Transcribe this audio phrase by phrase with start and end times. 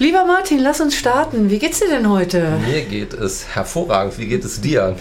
[0.00, 1.50] Lieber Martin, lass uns starten.
[1.50, 2.58] Wie geht's dir denn heute?
[2.66, 4.16] Mir geht es hervorragend.
[4.16, 4.96] Wie geht es dir?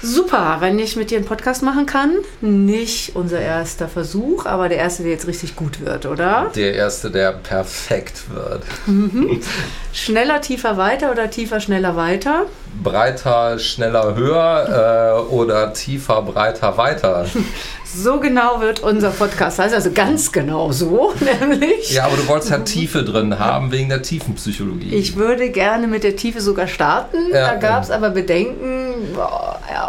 [0.00, 2.12] Super, wenn ich mit dir einen Podcast machen kann.
[2.40, 6.50] Nicht unser erster Versuch, aber der erste, der jetzt richtig gut wird, oder?
[6.54, 8.62] Der erste, der perfekt wird.
[8.86, 9.42] Mhm.
[9.92, 12.46] Schneller, tiefer, weiter oder tiefer, schneller, weiter?
[12.82, 17.26] Breiter, schneller, höher äh, oder tiefer, breiter, weiter.
[17.92, 21.90] So genau wird unser Podcast heißt also ganz genau so, nämlich.
[21.90, 24.94] Ja, aber du wolltest ja Tiefe drin haben wegen der Tiefenpsychologie.
[24.94, 27.16] Ich würde gerne mit der Tiefe sogar starten.
[27.32, 27.96] Ja, da gab es ja.
[27.96, 28.94] aber Bedenken,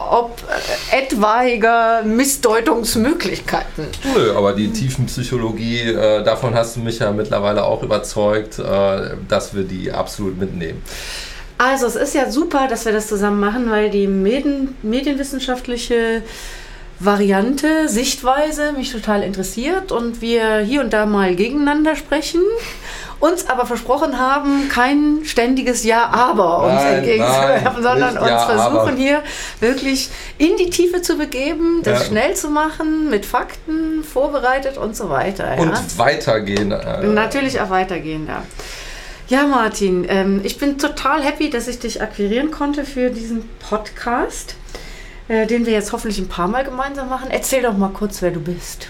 [0.10, 0.38] ob
[0.92, 3.86] etwaiger Missdeutungsmöglichkeiten.
[4.16, 9.54] Nö, aber die Tiefenpsychologie, äh, davon hast du mich ja mittlerweile auch überzeugt, äh, dass
[9.54, 10.82] wir die absolut mitnehmen.
[11.60, 16.24] Also es ist ja super, dass wir das zusammen machen, weil die Medien, medienwissenschaftliche
[17.04, 22.42] Variante, Sichtweise mich total interessiert und wir hier und da mal gegeneinander sprechen,
[23.20, 28.92] uns aber versprochen haben, kein ständiges Ja-Aber uns entgegenzuwerfen, sondern uns ja, versuchen aber.
[28.96, 29.24] hier
[29.60, 32.06] wirklich in die Tiefe zu begeben, das ja.
[32.06, 35.58] schnell zu machen, mit Fakten vorbereitet und so weiter.
[35.58, 35.84] Und ja.
[35.98, 36.72] weitergehen.
[36.72, 37.08] Äh.
[37.08, 38.44] Natürlich auch weitergehen, ja.
[39.28, 44.56] Ja, Martin, ähm, ich bin total happy, dass ich dich akquirieren konnte für diesen Podcast.
[45.32, 47.30] Äh, den wir jetzt hoffentlich ein paar Mal gemeinsam machen.
[47.32, 48.90] Erzähl doch mal kurz, wer du bist.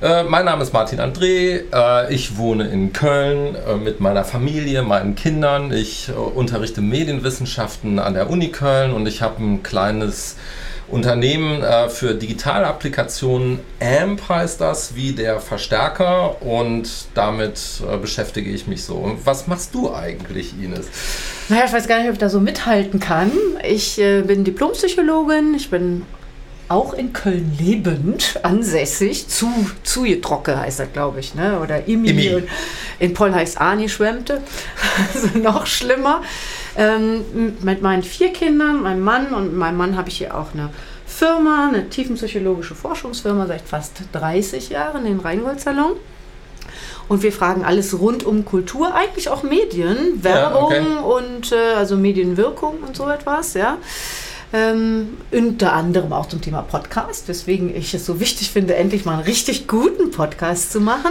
[0.00, 1.64] Äh, mein Name ist Martin André.
[1.72, 5.72] Äh, ich wohne in Köln mit meiner Familie, meinen Kindern.
[5.72, 10.36] Ich unterrichte Medienwissenschaften an der Uni Köln und ich habe ein kleines
[10.90, 13.60] Unternehmen äh, für digitale Applikationen.
[13.80, 17.60] AMP heißt das, wie der Verstärker und damit
[18.00, 19.16] beschäftige ich mich so.
[19.24, 20.86] Was machst du eigentlich, Ines?
[21.48, 23.32] Naja, ich weiß gar nicht, ob ich da so mithalten kann.
[23.66, 26.02] Ich äh, bin Diplompsychologin, ich bin
[26.68, 29.50] auch in Köln lebend, ansässig, zu,
[29.82, 31.60] zu Trocke heißt das, glaube ich, ne?
[31.60, 32.10] oder Imi.
[32.10, 32.34] Imi.
[32.34, 32.48] Und
[32.98, 34.42] in Poll heißt Ani schwemmte,
[35.14, 36.22] also noch schlimmer.
[36.78, 37.24] Ähm,
[37.60, 40.70] mit meinen vier Kindern, meinem Mann und meinem Mann habe ich hier auch eine
[41.04, 45.94] Firma, eine tiefenpsychologische Forschungsfirma seit fast 30 Jahren, den Rheingold-Salon.
[47.08, 51.26] Und wir fragen alles rund um Kultur, eigentlich auch Medien, Werbung ja, okay.
[51.26, 53.78] und äh, also Medienwirkung und so etwas, ja.
[54.52, 59.14] Ähm, unter anderem auch zum Thema Podcast, weswegen ich es so wichtig finde, endlich mal
[59.14, 61.10] einen richtig guten Podcast zu machen.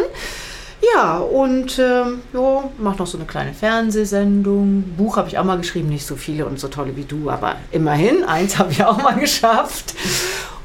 [0.94, 4.84] Ja, und ähm, jo, mach noch so eine kleine Fernsehsendung.
[4.96, 7.56] Buch habe ich auch mal geschrieben, nicht so viele und so tolle wie du, aber
[7.72, 9.96] immerhin, eins habe ich auch mal geschafft.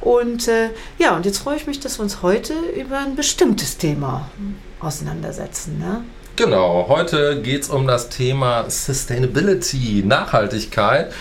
[0.00, 3.78] Und äh, ja, und jetzt freue ich mich, dass wir uns heute über ein bestimmtes
[3.78, 4.28] Thema
[4.81, 5.78] auseinandersetzen.
[5.78, 6.05] Ne?
[6.34, 11.12] Genau, heute geht es um das Thema Sustainability, Nachhaltigkeit.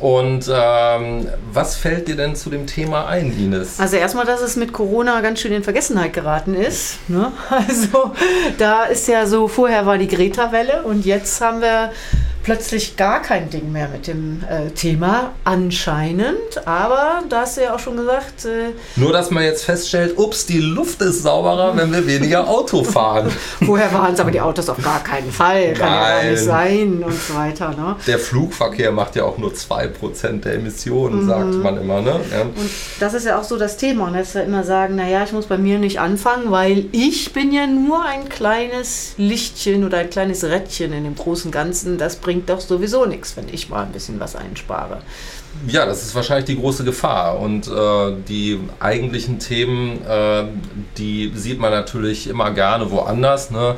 [0.00, 3.80] Und ähm, was fällt dir denn zu dem Thema ein, Ines?
[3.80, 6.98] Also erstmal, dass es mit Corona ganz schön in Vergessenheit geraten ist.
[7.08, 7.32] Ne?
[7.50, 8.12] Also
[8.58, 11.90] da ist ja so, vorher war die Greta-Welle und jetzt haben wir
[12.48, 16.66] plötzlich gar kein Ding mehr mit dem äh, Thema, anscheinend.
[16.66, 18.46] Aber da hast du ja auch schon gesagt.
[18.46, 22.84] Äh, Nur, dass man jetzt feststellt, ups, die Luft ist sauberer, wenn wir weniger Auto
[22.84, 23.30] fahren.
[23.66, 25.74] Vorher waren es aber die Autos auf gar keinen Fall.
[25.74, 26.00] Kann Nein.
[26.00, 27.68] ja gar nicht sein und so weiter.
[27.68, 27.96] Ne?
[28.06, 31.28] Der Flugverkehr macht ja auch nur 2% der Emissionen, mhm.
[31.28, 32.00] sagt man immer.
[32.00, 32.18] Ne?
[32.32, 32.40] Ja.
[32.44, 34.06] Und das ist ja auch so das Thema.
[34.06, 37.52] Und dass wir immer sagen, naja, ich muss bei mir nicht anfangen, weil ich bin
[37.52, 41.98] ja nur ein kleines Lichtchen oder ein kleines Rädchen in dem großen Ganzen.
[41.98, 45.02] Das bringt bringt doch sowieso nichts, wenn ich mal ein bisschen was einspare.
[45.66, 47.40] Ja, das ist wahrscheinlich die große Gefahr.
[47.40, 50.44] Und äh, die eigentlichen Themen, äh,
[50.96, 53.50] die sieht man natürlich immer gerne woanders.
[53.50, 53.74] Ne?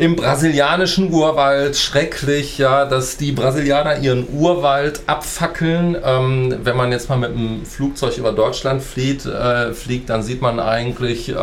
[0.00, 5.94] Im brasilianischen Urwald schrecklich, ja, dass die Brasilianer ihren Urwald abfackeln.
[6.02, 10.40] Ähm, wenn man jetzt mal mit einem Flugzeug über Deutschland fliegt, äh, fliegt dann sieht
[10.40, 11.34] man eigentlich äh,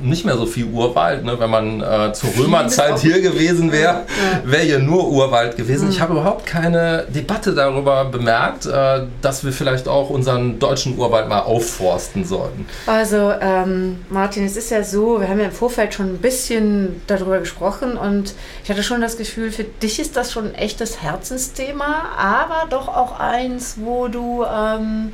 [0.00, 1.24] nicht mehr so viel Urwald.
[1.24, 1.38] Ne?
[1.38, 4.02] Wenn man äh, zur Römerzeit hier gewesen wäre,
[4.44, 5.88] wäre hier nur Urwald gewesen.
[5.88, 6.02] Ich mhm.
[6.02, 11.42] habe überhaupt keine Debatte darüber bemerkt, äh, dass wir vielleicht auch unseren deutschen Urwald mal
[11.42, 12.66] aufforsten sollten.
[12.84, 17.00] Also ähm, Martin, es ist ja so, wir haben ja im Vorfeld schon ein bisschen
[17.06, 21.02] darüber gesprochen, und ich hatte schon das Gefühl, für dich ist das schon ein echtes
[21.02, 25.12] Herzensthema, aber doch auch eins, wo du ähm,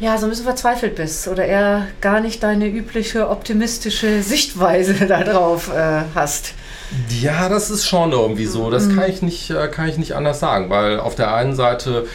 [0.00, 5.72] ja so ein bisschen verzweifelt bist oder eher gar nicht deine übliche optimistische Sichtweise darauf
[5.72, 6.54] äh, hast.
[7.20, 8.70] Ja, das ist schon irgendwie so.
[8.70, 8.96] Das mhm.
[8.96, 12.06] kann, ich nicht, äh, kann ich nicht anders sagen, weil auf der einen Seite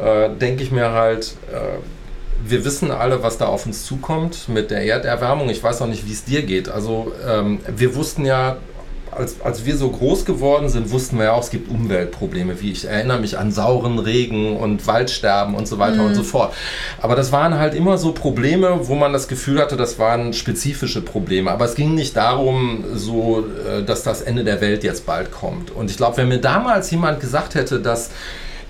[0.00, 1.78] äh, denke ich mir halt, äh,
[2.42, 5.50] wir wissen alle, was da auf uns zukommt mit der Erderwärmung.
[5.50, 6.68] Ich weiß auch nicht, wie es dir geht.
[6.68, 8.56] Also ähm, wir wussten ja
[9.12, 12.72] als, als wir so groß geworden sind, wussten wir ja auch, es gibt Umweltprobleme, wie
[12.72, 16.06] ich erinnere mich an sauren Regen und Waldsterben und so weiter mhm.
[16.06, 16.52] und so fort.
[17.00, 21.02] Aber das waren halt immer so Probleme, wo man das Gefühl hatte, das waren spezifische
[21.02, 21.50] Probleme.
[21.50, 25.70] Aber es ging nicht darum, so, äh, dass das Ende der Welt jetzt bald kommt.
[25.70, 28.10] Und ich glaube, wenn mir damals jemand gesagt hätte, dass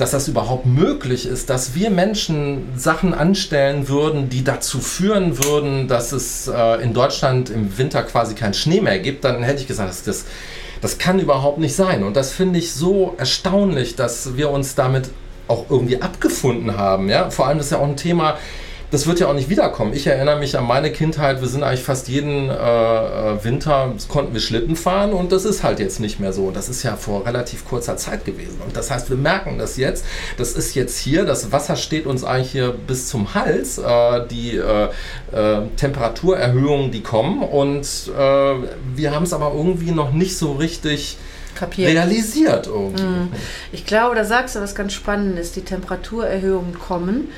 [0.00, 5.88] dass das überhaupt möglich ist, dass wir Menschen Sachen anstellen würden, die dazu führen würden,
[5.88, 9.67] dass es äh, in Deutschland im Winter quasi keinen Schnee mehr gibt, dann hätte ich
[9.67, 10.25] gesagt, das, das,
[10.81, 12.02] das kann überhaupt nicht sein.
[12.02, 15.11] Und das finde ich so erstaunlich, dass wir uns damit
[15.49, 17.11] auch irgendwie abgefunden haben.
[17.11, 17.29] Ja?
[17.31, 18.38] Vor allem ist ja auch ein Thema,
[18.90, 19.92] das wird ja auch nicht wiederkommen.
[19.92, 24.32] Ich erinnere mich an meine Kindheit, wir sind eigentlich fast jeden äh, äh, Winter, konnten
[24.32, 26.50] wir Schlitten fahren und das ist halt jetzt nicht mehr so.
[26.50, 28.60] Das ist ja vor relativ kurzer Zeit gewesen.
[28.64, 30.04] Und das heißt, wir merken das jetzt,
[30.38, 34.56] das ist jetzt hier, das Wasser steht uns eigentlich hier bis zum Hals, äh, die
[34.56, 34.88] äh,
[35.32, 38.54] äh Temperaturerhöhungen, die kommen und äh,
[38.96, 41.16] wir haben es aber irgendwie noch nicht so richtig
[41.54, 41.90] Kapiert.
[41.90, 42.66] realisiert.
[42.66, 43.02] Irgendwie.
[43.02, 43.28] Mhm.
[43.72, 47.28] Ich glaube, da sagst du was ganz Spannendes, die Temperaturerhöhungen kommen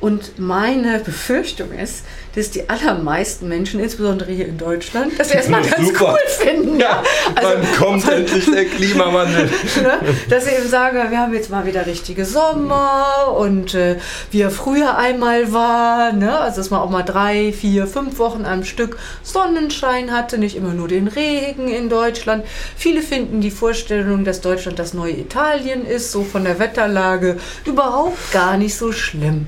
[0.00, 2.04] und meine Befürchtung ist,
[2.38, 6.12] dass die allermeisten Menschen, insbesondere hier in Deutschland, das erstmal ganz Super.
[6.12, 6.78] cool finden.
[6.80, 7.02] Ja,
[7.34, 9.46] also, wann kommt endlich der Klimawandel?
[9.82, 9.98] ne,
[10.30, 13.96] dass sie eben sagen, wir haben jetzt mal wieder richtige Sommer und äh,
[14.30, 16.12] wie er früher einmal war.
[16.12, 16.38] Ne?
[16.38, 20.74] Also dass man auch mal drei, vier, fünf Wochen am Stück Sonnenschein hatte, nicht immer
[20.74, 22.44] nur den Regen in Deutschland.
[22.76, 28.32] Viele finden die Vorstellung, dass Deutschland das neue Italien ist, so von der Wetterlage, überhaupt
[28.32, 29.46] gar nicht so schlimm.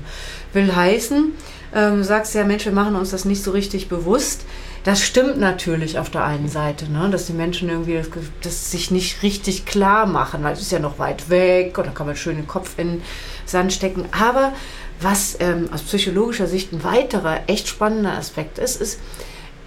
[0.53, 1.33] Will heißen,
[1.73, 4.41] ähm, sagst ja, Mensch, wir machen uns das nicht so richtig bewusst.
[4.83, 7.09] Das stimmt natürlich auf der einen Seite, ne?
[7.11, 8.09] dass die Menschen irgendwie das,
[8.41, 12.07] das, sich nicht richtig klar machen, weil es ist ja noch weit weg oder kann
[12.07, 13.01] man schön den Kopf in den
[13.45, 14.05] Sand stecken.
[14.11, 14.53] Aber
[14.99, 18.99] was ähm, aus psychologischer Sicht ein weiterer echt spannender Aspekt ist, ist,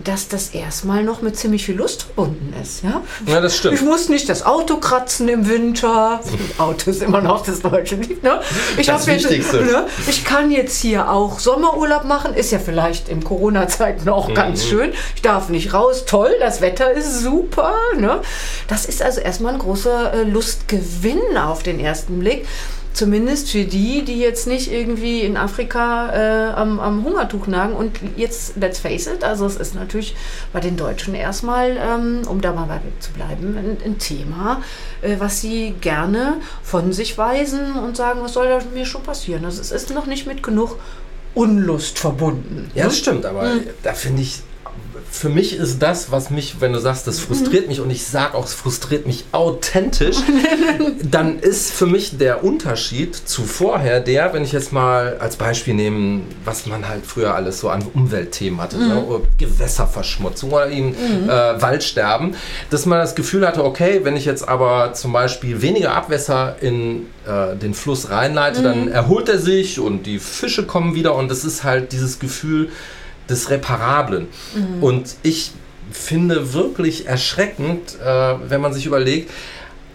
[0.02, 2.82] dass das erstmal noch mit ziemlich viel Lust verbunden ist.
[2.82, 3.75] Ja, ja das stimmt.
[3.75, 6.20] Ich muss nicht das Auto kratzen im Winter.
[6.58, 8.23] Auto ist immer noch das deutsche Lied.
[8.23, 8.41] Ne?
[8.76, 9.58] Ich das Wichtigste.
[9.58, 9.87] Jetzt, ne?
[10.08, 12.35] Ich kann jetzt hier auch Sommerurlaub machen.
[12.35, 14.35] Ist ja vielleicht in Corona-Zeiten auch mhm.
[14.35, 14.93] ganz schön.
[15.14, 16.05] Ich darf nicht raus.
[16.06, 17.75] Toll, das Wetter ist super.
[17.96, 18.20] Ne?
[18.69, 22.46] Das ist also erstmal ein großer äh, Lustgewinn auf den ersten Blick.
[22.94, 27.75] Zumindest für die, die jetzt nicht irgendwie in Afrika äh, am, am, Hungertuch nagen.
[27.75, 30.14] Und jetzt, let's face it, also es ist natürlich
[30.52, 34.62] bei den Deutschen erstmal, ähm, um da mal zu bleiben, ein, ein Thema,
[35.02, 39.44] äh, was sie gerne von sich weisen und sagen, was soll da mir schon passieren?
[39.44, 40.79] Also es ist noch nicht mit genug
[41.35, 42.70] Unlust verbunden.
[42.76, 43.62] Ja, das stimmt, aber mhm.
[43.82, 44.44] da finde ich
[45.11, 48.35] für mich ist das, was mich, wenn du sagst, das frustriert mich und ich sage
[48.35, 50.17] auch, es frustriert mich authentisch,
[51.03, 55.75] dann ist für mich der Unterschied zu vorher der, wenn ich jetzt mal als Beispiel
[55.75, 58.89] nehme, was man halt früher alles so an Umweltthemen hatte, mhm.
[58.89, 59.21] ne?
[59.39, 61.29] Gewässerverschmutzung oder eben mhm.
[61.29, 62.35] äh, Waldsterben,
[62.71, 67.06] dass man das Gefühl hatte, okay, wenn ich jetzt aber zum Beispiel weniger Abwässer in
[67.27, 68.65] äh, den Fluss reinleite, mhm.
[68.65, 72.71] dann erholt er sich und die Fische kommen wieder und das ist halt dieses Gefühl,
[73.29, 74.29] des Reparablen.
[74.55, 74.82] Mhm.
[74.82, 75.53] Und ich
[75.91, 79.31] finde wirklich erschreckend, äh, wenn man sich überlegt,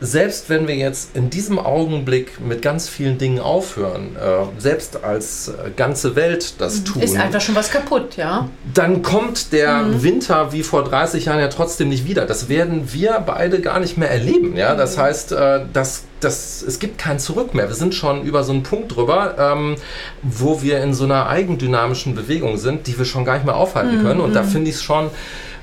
[0.01, 5.49] selbst wenn wir jetzt in diesem Augenblick mit ganz vielen Dingen aufhören, äh, selbst als
[5.49, 6.85] äh, ganze Welt das mhm.
[6.85, 7.01] tun.
[7.01, 8.49] Ist einfach schon was kaputt, ja.
[8.73, 10.03] Dann kommt der mhm.
[10.03, 12.25] Winter wie vor 30 Jahren ja trotzdem nicht wieder.
[12.25, 14.75] Das werden wir beide gar nicht mehr erleben, ja.
[14.75, 15.01] Das mhm.
[15.01, 17.67] heißt, äh, das, das, es gibt kein Zurück mehr.
[17.67, 19.75] Wir sind schon über so einen Punkt drüber, ähm,
[20.21, 23.99] wo wir in so einer eigendynamischen Bewegung sind, die wir schon gar nicht mehr aufhalten
[23.99, 24.03] mhm.
[24.03, 24.21] können.
[24.21, 24.47] Und da mhm.
[24.47, 25.09] finde ich es schon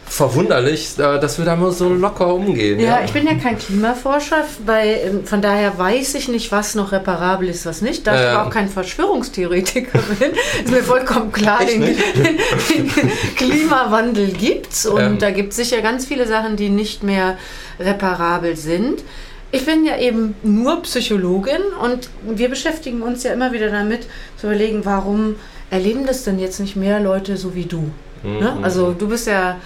[0.09, 2.79] verwunderlich, äh, dass wir da mal so locker umgehen.
[2.81, 3.05] Ja, ja.
[3.05, 7.49] ich bin ja kein Klimaforscher, weil ähm, von daher weiß ich nicht, was noch reparabel
[7.49, 8.07] ist, was nicht.
[8.07, 10.33] Da ich aber auch kein Verschwörungstheoretiker bin,
[10.65, 12.91] ist mir vollkommen klar, den, den, den,
[13.37, 15.19] Klimawandel gibt's und ähm.
[15.19, 17.37] da gibt es sicher ganz viele Sachen, die nicht mehr
[17.81, 19.03] reparabel sind.
[19.51, 24.47] Ich bin ja eben nur Psychologin und wir beschäftigen uns ja immer wieder damit, zu
[24.47, 25.37] überlegen, warum
[25.71, 27.91] erleben das denn jetzt nicht mehr Leute so wie du?
[28.23, 28.39] Mhm.
[28.39, 28.59] Ne?
[28.63, 29.57] Also du bist ja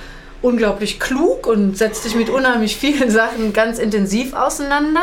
[0.42, 5.02] unglaublich klug und setzt dich mit unheimlich vielen Sachen ganz intensiv auseinander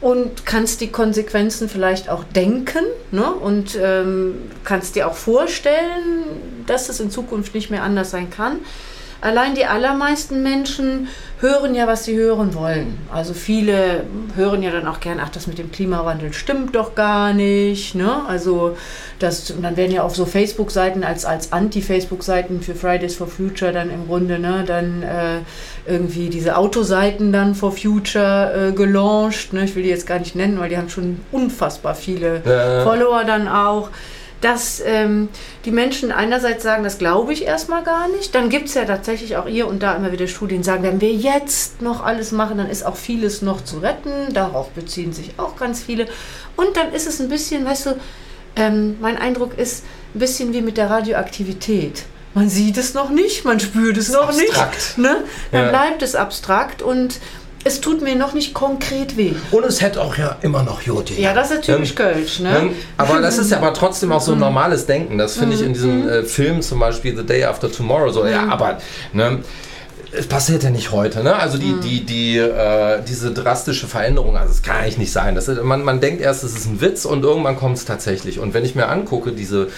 [0.00, 3.32] und kannst die Konsequenzen vielleicht auch denken ne?
[3.32, 8.58] und ähm, kannst dir auch vorstellen, dass es in Zukunft nicht mehr anders sein kann.
[9.22, 11.06] Allein die allermeisten Menschen
[11.40, 12.98] hören ja, was sie hören wollen.
[13.12, 14.02] Also viele
[14.34, 17.94] hören ja dann auch gern, ach, das mit dem Klimawandel stimmt doch gar nicht.
[17.94, 18.10] Ne?
[18.26, 18.76] Also
[19.20, 23.72] das, und dann werden ja auf so Facebook-Seiten als, als Anti-Facebook-Seiten für Fridays for Future
[23.72, 25.38] dann im Grunde, ne, dann äh,
[25.86, 29.52] irgendwie diese Autoseiten dann for Future äh, gelauncht.
[29.52, 29.64] Ne?
[29.64, 32.82] Ich will die jetzt gar nicht nennen, weil die haben schon unfassbar viele ja.
[32.82, 33.90] Follower dann auch
[34.42, 35.28] dass ähm,
[35.64, 38.34] die Menschen einerseits sagen, das glaube ich erstmal gar nicht.
[38.34, 41.00] Dann gibt es ja tatsächlich auch hier und da immer wieder Studien, die sagen, wenn
[41.00, 44.34] wir jetzt noch alles machen, dann ist auch vieles noch zu retten.
[44.34, 46.06] Darauf beziehen sich auch ganz viele.
[46.56, 47.90] Und dann ist es ein bisschen, weißt du,
[48.56, 49.84] ähm, mein Eindruck ist
[50.14, 52.04] ein bisschen wie mit der Radioaktivität.
[52.34, 54.74] Man sieht es noch nicht, man spürt es noch abstrakt.
[54.74, 54.98] nicht.
[54.98, 55.18] Ne?
[55.52, 55.68] Dann ja.
[55.68, 57.20] bleibt es abstrakt und
[57.64, 59.34] es tut mir noch nicht konkret weh.
[59.50, 61.20] Und es hätte auch ja immer noch Jodi.
[61.20, 62.40] Ja, das ist typisch ähm, Kölsch.
[62.40, 62.58] Ne?
[62.58, 64.40] Ähm, aber das ist ja aber trotzdem auch so ein mhm.
[64.40, 65.18] normales Denken.
[65.18, 66.08] Das finde ich in diesem mhm.
[66.08, 68.26] äh, Film zum Beispiel The Day After Tomorrow so.
[68.26, 68.50] Ja, mhm.
[68.50, 68.78] aber
[69.12, 69.40] ne,
[70.14, 71.34] es passiert ja nicht heute, ne?
[71.34, 71.80] Also die, mhm.
[71.80, 75.34] die, die, äh, diese drastische Veränderung, also es kann eigentlich nicht sein.
[75.34, 78.38] Das ist, man, man denkt erst, es ist ein Witz und irgendwann kommt es tatsächlich.
[78.38, 79.68] Und wenn ich mir angucke, diese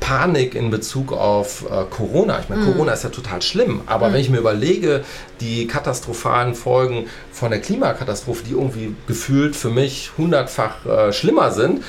[0.00, 2.72] Panik in Bezug auf äh, Corona, ich meine, mhm.
[2.72, 4.14] Corona ist ja total schlimm, aber mhm.
[4.14, 5.04] wenn ich mir überlege,
[5.40, 11.84] die katastrophalen Folgen von der Klimakatastrophe, die irgendwie gefühlt für mich hundertfach äh, schlimmer sind,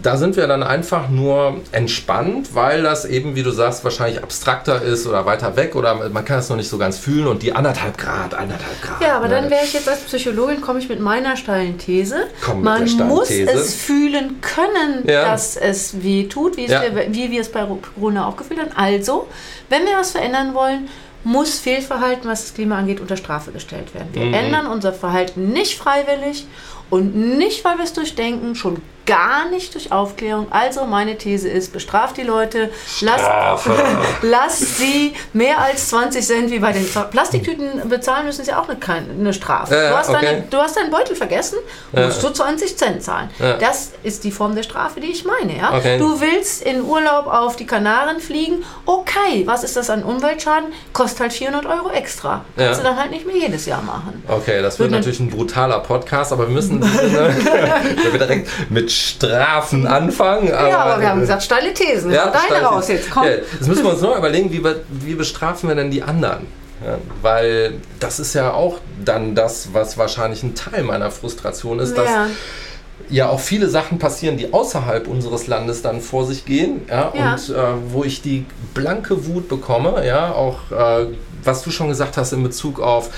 [0.00, 4.80] da sind wir dann einfach nur entspannt, weil das eben, wie du sagst, wahrscheinlich abstrakter
[4.80, 7.52] ist oder weiter weg oder man kann es noch nicht so ganz fühlen und die
[7.52, 9.02] anderthalb Grad, anderthalb Grad.
[9.02, 9.34] Ja, aber ne?
[9.34, 12.28] dann wäre ich jetzt als Psychologin, komme ich mit meiner steilen These.
[12.44, 13.50] Komm man steilen muss These.
[13.50, 15.30] es fühlen können, ja.
[15.30, 16.82] dass es weh tut, wie, ja.
[16.82, 18.72] wir, wie wir es bei Corona auch gefühlt haben.
[18.74, 19.28] Also,
[19.68, 20.88] wenn wir was verändern wollen,
[21.24, 24.08] muss Fehlverhalten, was das Klima angeht, unter Strafe gestellt werden.
[24.12, 24.34] Wir mhm.
[24.34, 26.46] ändern unser Verhalten nicht freiwillig
[26.92, 30.46] und nicht, weil wir es durchdenken, schon gar nicht durch Aufklärung.
[30.50, 32.70] Also meine These ist, bestraft die Leute,
[33.00, 33.24] lasst,
[34.22, 38.78] lasst sie mehr als 20 Cent wie bei den Plastiktüten bezahlen, müssen sie auch eine,
[39.18, 39.74] eine Strafe.
[39.74, 40.18] Ja, du, hast okay.
[40.22, 41.58] deine, du hast deinen Beutel vergessen,
[41.92, 42.28] musst ja.
[42.28, 43.30] du 20 Cent zahlen.
[43.38, 43.56] Ja.
[43.56, 45.56] Das ist die Form der Strafe, die ich meine.
[45.56, 45.76] Ja?
[45.76, 45.98] Okay.
[45.98, 50.72] Du willst in Urlaub auf die Kanaren fliegen, okay, was ist das an Umweltschaden?
[50.92, 52.44] Kostet halt 400 Euro extra.
[52.56, 54.22] Kannst du dann halt nicht mehr jedes Jahr machen.
[54.28, 59.86] Okay, das wird Würde natürlich ein brutaler Podcast, aber wir müssen wir direkt mit Strafen
[59.86, 60.52] anfangen.
[60.52, 62.12] Aber, ja, aber wir haben gesagt, steile Thesen.
[62.12, 63.24] Ja, deine steile raus jetzt, komm.
[63.24, 66.46] Ja, jetzt müssen wir uns noch überlegen, wie, wir, wie bestrafen wir denn die anderen?
[66.84, 71.96] Ja, weil das ist ja auch dann das, was wahrscheinlich ein Teil meiner Frustration ist,
[71.96, 72.10] dass
[73.08, 73.28] ja.
[73.28, 77.32] auch viele Sachen passieren, die außerhalb unseres Landes dann vor sich gehen, ja, ja.
[77.32, 81.06] und äh, wo ich die blanke Wut bekomme, ja, auch äh,
[81.44, 83.10] was du schon gesagt hast in Bezug auf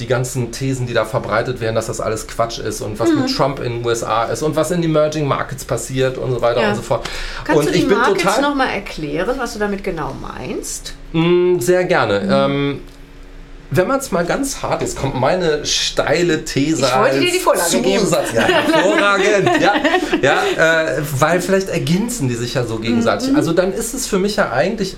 [0.00, 3.22] die ganzen Thesen, die da verbreitet werden, dass das alles Quatsch ist und was mhm.
[3.22, 6.62] mit Trump in den USA ist und was in Emerging Markets passiert und so weiter
[6.62, 6.70] ja.
[6.70, 7.08] und so fort.
[7.44, 10.94] Kannst und du die Markets nochmal erklären, was du damit genau meinst?
[11.12, 12.20] Mm, sehr gerne.
[12.20, 12.30] Mhm.
[12.30, 12.80] Ähm,
[13.74, 16.82] wenn man es mal ganz hart, jetzt kommt meine steile These.
[16.82, 18.42] Ich wollte dir die Vorlage Zusatz, geben.
[18.42, 19.50] Ja, hervorragend.
[19.60, 19.74] ja,
[20.20, 23.30] ja äh, weil vielleicht ergänzen die sich ja so gegenseitig.
[23.30, 23.36] Mhm.
[23.36, 24.96] Also dann ist es für mich ja eigentlich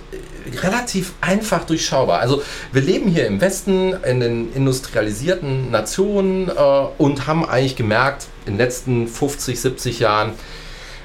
[0.63, 2.19] relativ einfach durchschaubar.
[2.19, 6.53] Also wir leben hier im Westen, in den industrialisierten Nationen äh,
[6.99, 10.33] und haben eigentlich gemerkt, in den letzten 50, 70 Jahren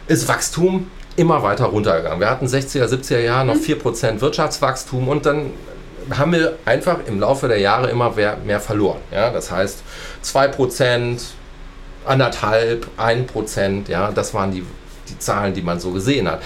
[0.08, 2.20] ist Wachstum immer weiter runtergegangen.
[2.20, 4.22] Wir hatten 60er, 70er Jahre noch 4% mhm.
[4.22, 5.52] Wirtschaftswachstum und dann
[6.12, 9.00] haben wir einfach im Laufe der Jahre immer mehr, mehr verloren.
[9.12, 9.30] Ja?
[9.32, 9.84] Das heißt
[10.24, 11.20] 2%,
[12.06, 14.66] anderthalb, 1%, ja, das waren die,
[15.08, 16.42] die Zahlen, die man so gesehen hat.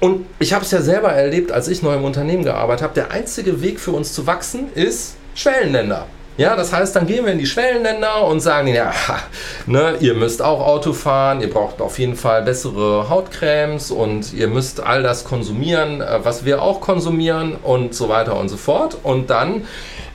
[0.00, 2.94] Und ich habe es ja selber erlebt, als ich neu im Unternehmen gearbeitet habe.
[2.94, 6.06] Der einzige Weg für uns zu wachsen ist Schwellenländer.
[6.36, 8.92] Ja, das heißt, dann gehen wir in die Schwellenländer und sagen, ja,
[9.66, 14.48] ne, ihr müsst auch Auto fahren, ihr braucht auf jeden Fall bessere Hautcremes und ihr
[14.48, 18.96] müsst all das konsumieren, äh, was wir auch konsumieren und so weiter und so fort.
[19.04, 19.64] Und dann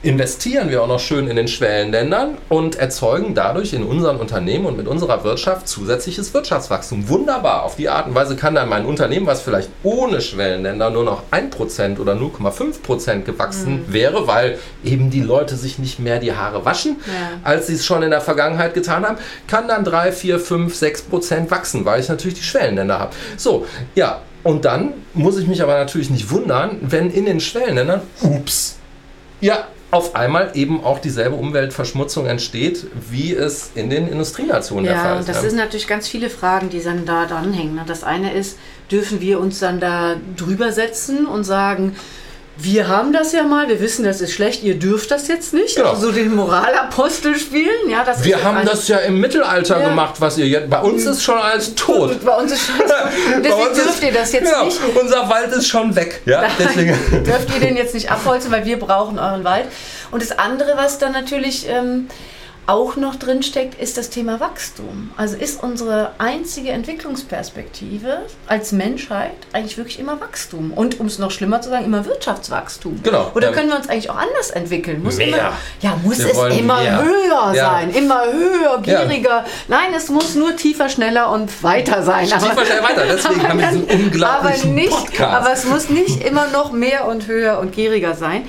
[0.02, 4.78] investieren wir auch noch schön in den Schwellenländern und erzeugen dadurch in unseren Unternehmen und
[4.78, 7.08] mit unserer Wirtschaft zusätzliches Wirtschaftswachstum.
[7.08, 7.64] Wunderbar.
[7.64, 11.24] Auf die Art und Weise kann dann mein Unternehmen, was vielleicht ohne Schwellenländer nur noch
[11.30, 13.92] 1% oder 0,5% gewachsen mhm.
[13.92, 17.38] wäre, weil eben die Leute sich nicht mehr die Haare waschen, ja.
[17.44, 21.50] als sie es schon in der Vergangenheit getan haben, kann dann 3, 4, 5, 6%
[21.50, 23.12] wachsen, weil ich natürlich die Schwellenländer habe.
[23.36, 28.00] So, ja, und dann muss ich mich aber natürlich nicht wundern, wenn in den Schwellenländern,
[28.22, 28.76] ups,
[29.42, 35.02] ja, auf einmal eben auch dieselbe Umweltverschmutzung entsteht, wie es in den Industrienationen ja, der
[35.02, 35.28] Fall ist.
[35.28, 35.48] Das ja.
[35.48, 37.74] sind natürlich ganz viele Fragen, die dann da dranhängen.
[37.74, 37.82] Ne?
[37.86, 38.58] Das eine ist,
[38.90, 41.96] dürfen wir uns dann da drüber setzen und sagen,
[42.62, 45.76] wir haben das ja mal, wir wissen, das ist schlecht, ihr dürft das jetzt nicht.
[45.76, 45.90] Genau.
[45.90, 47.88] Also so den Moralapostel spielen.
[47.88, 49.88] Ja, das wir haben das ja im Mittelalter ja.
[49.88, 50.68] gemacht, was ihr jetzt.
[50.68, 52.24] Bei uns ist schon alles tot.
[52.24, 52.76] Bei uns ist schon
[53.42, 54.64] Deswegen dürft ihr das jetzt genau.
[54.64, 54.80] nicht.
[55.00, 56.20] Unser Wald ist schon weg.
[56.26, 56.96] Ja, deswegen.
[57.24, 59.66] dürft ihr den jetzt nicht abholzen, weil wir brauchen euren Wald.
[60.10, 61.68] Und das andere, was dann natürlich.
[61.68, 62.08] Ähm,
[62.70, 65.10] auch noch drin steckt, ist das Thema Wachstum.
[65.16, 71.30] Also ist unsere einzige Entwicklungsperspektive als Menschheit eigentlich wirklich immer Wachstum und um es noch
[71.30, 73.00] schlimmer zu sagen, immer Wirtschaftswachstum.
[73.02, 73.30] Genau.
[73.34, 75.02] Oder Ähm, können wir uns eigentlich auch anders entwickeln?
[75.02, 75.28] Muss mehr.
[75.28, 77.02] Immer, ja, muss Wir es immer mehr.
[77.04, 77.70] höher Ja.
[77.70, 79.04] sein, immer höher, Ja.
[79.04, 79.44] gieriger.
[79.68, 82.26] Nein, es muss nur tiefer, schneller und weiter sein.
[82.26, 83.02] Tiefer, schnell weiter.
[83.06, 85.34] Deswegen haben wir diesen aber unglaublichen nicht, Podcast.
[85.34, 88.46] aber es muss nicht immer noch mehr und höher und gieriger sein.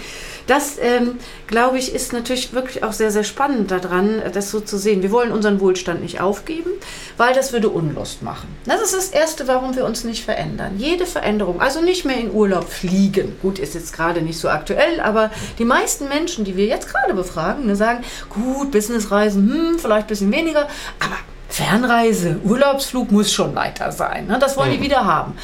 [0.52, 1.18] Das, ähm,
[1.48, 5.02] glaube ich, ist natürlich wirklich auch sehr, sehr spannend daran, das so zu sehen.
[5.02, 6.72] Wir wollen unseren Wohlstand nicht aufgeben,
[7.16, 8.54] weil das würde Unlust machen.
[8.66, 10.74] Das ist das Erste, warum wir uns nicht verändern.
[10.76, 13.38] Jede Veränderung, also nicht mehr in Urlaub fliegen.
[13.42, 17.14] Gut, ist jetzt gerade nicht so aktuell, aber die meisten Menschen, die wir jetzt gerade
[17.14, 20.68] befragen, ne, sagen, gut, Businessreisen, hm, vielleicht ein bisschen weniger,
[21.00, 21.16] aber
[21.48, 24.28] Fernreise, Urlaubsflug muss schon weiter sein.
[24.28, 24.38] Ne?
[24.38, 25.38] Das wollen die wieder haben.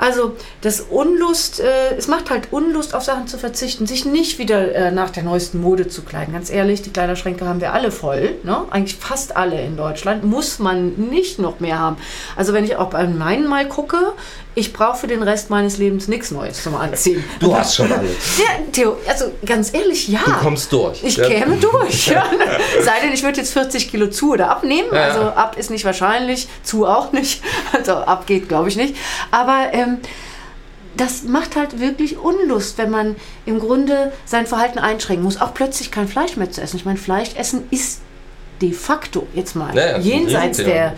[0.00, 4.74] Also das Unlust, äh, es macht halt Unlust, auf Sachen zu verzichten, sich nicht wieder
[4.74, 6.32] äh, nach der neuesten Mode zu kleiden.
[6.32, 8.64] Ganz ehrlich, die Kleiderschränke haben wir alle voll, ne?
[8.70, 11.98] eigentlich fast alle in Deutschland, muss man nicht noch mehr haben.
[12.34, 14.14] Also wenn ich auch bei meinen mal gucke,
[14.54, 17.22] ich brauche für den Rest meines Lebens nichts Neues zum Anziehen.
[17.38, 18.38] du hast schon alles.
[18.38, 20.20] Ja, Theo, also ganz ehrlich, ja.
[20.24, 21.02] Du kommst durch.
[21.04, 21.26] Ich Ja.
[21.28, 22.06] käme durch.
[22.10, 22.24] Ja.
[22.82, 24.88] Sei denn, ich würde jetzt 40 Kilo zu oder abnehmen.
[24.92, 25.04] Ja.
[25.04, 27.42] Also ab ist nicht wahrscheinlich, zu auch nicht.
[27.72, 28.96] Also ab geht, glaube ich nicht.
[29.30, 29.98] Aber ähm,
[30.96, 33.14] das macht halt wirklich Unlust, wenn man
[33.46, 35.40] im Grunde sein Verhalten einschränken muss.
[35.40, 36.76] Auch plötzlich kein Fleisch mehr zu essen.
[36.76, 38.00] Ich meine, Fleisch essen ist
[38.60, 40.94] de facto jetzt mal Ja, ja, ist ein jenseits der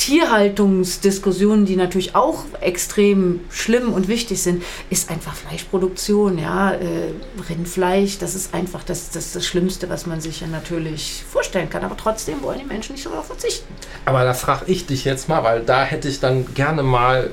[0.00, 6.38] Tierhaltungsdiskussionen, die natürlich auch extrem schlimm und wichtig sind, ist einfach Fleischproduktion.
[6.38, 7.12] Ja, äh,
[7.50, 11.84] Rindfleisch, das ist einfach das, das, das Schlimmste, was man sich ja natürlich vorstellen kann.
[11.84, 13.74] Aber trotzdem wollen die Menschen nicht darauf verzichten.
[14.06, 17.30] Aber da frage ich dich jetzt mal, weil da hätte ich dann gerne mal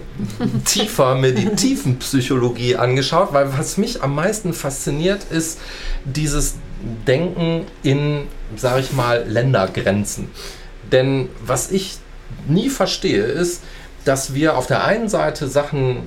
[0.65, 5.61] tiefer mir die Tiefenpsychologie angeschaut, weil was mich am meisten fasziniert, ist
[6.03, 6.55] dieses
[7.07, 10.27] Denken in, sage ich mal, Ländergrenzen.
[10.91, 11.99] Denn was ich
[12.49, 13.63] nie verstehe, ist,
[14.05, 16.03] dass wir auf der einen Seite Sachen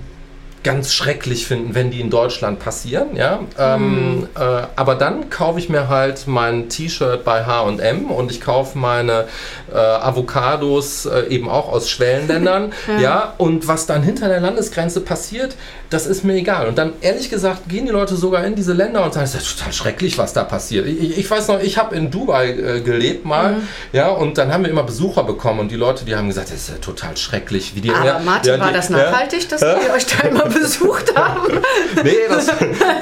[0.62, 3.40] ganz schrecklich finden, wenn die in Deutschland passieren, ja.
[3.58, 4.40] Ähm, äh,
[4.76, 9.24] aber dann kaufe ich mir halt mein T-Shirt bei H&M und ich kaufe meine
[9.72, 9.76] äh,
[10.20, 13.34] Avocados äh, eben auch aus Schwellenländern, ja.
[13.38, 15.56] Und was dann hinter der Landesgrenze passiert,
[15.88, 16.68] das ist mir egal.
[16.68, 19.58] Und dann ehrlich gesagt gehen die Leute sogar in diese Länder und sagen, es ist
[19.58, 20.86] total schrecklich, was da passiert.
[20.86, 23.56] Ich, ich weiß noch, ich habe in Dubai äh, gelebt mal,
[23.92, 26.56] ja, und dann haben wir immer Besucher bekommen und die Leute, die haben gesagt, das
[26.58, 28.96] ist ja total schrecklich, wie die Aber ja, Martin, ja, war die- das ja.
[28.98, 31.60] nachhaltig, dass wir euch da immer besucht haben?
[32.02, 32.46] Nee, das,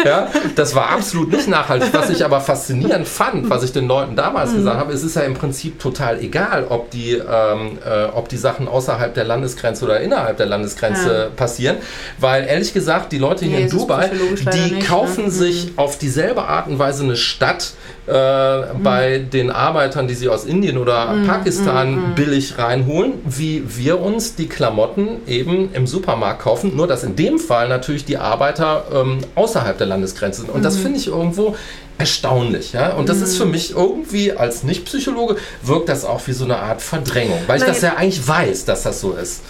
[0.05, 1.91] ja, das war absolut nicht nachhaltig.
[1.93, 5.23] Was ich aber faszinierend fand, was ich den Leuten damals gesagt habe, es ist ja
[5.23, 10.01] im Prinzip total egal, ob die, ähm, äh, ob die Sachen außerhalb der Landesgrenze oder
[10.01, 11.37] innerhalb der Landesgrenze Ja.
[11.37, 11.77] passieren.
[12.19, 14.11] Weil ehrlich gesagt, die Leute hier Nee, in Dubai,
[14.53, 15.31] die nicht, kaufen ne?
[15.31, 17.73] sich auf dieselbe Art und Weise eine Stadt
[18.09, 24.35] äh, bei den Arbeitern, die sie aus Indien oder Pakistan billig reinholen, wie wir uns
[24.35, 26.75] die Klamotten eben im Supermarkt kaufen.
[26.75, 30.51] Nur, dass in dem Fall natürlich die Arbeiter ähm, außerhalb der Landesgrenze sind.
[30.51, 31.55] Und das finde ich irgendwo
[31.99, 32.73] erstaunlich.
[32.73, 32.93] Ja?
[32.95, 36.81] Und das ist für mich irgendwie als Nicht-Psychologe wirkt das auch wie so eine Art
[36.81, 37.73] Verdrängung, weil ich Nein.
[37.73, 39.43] das ja eigentlich weiß, dass das so ist.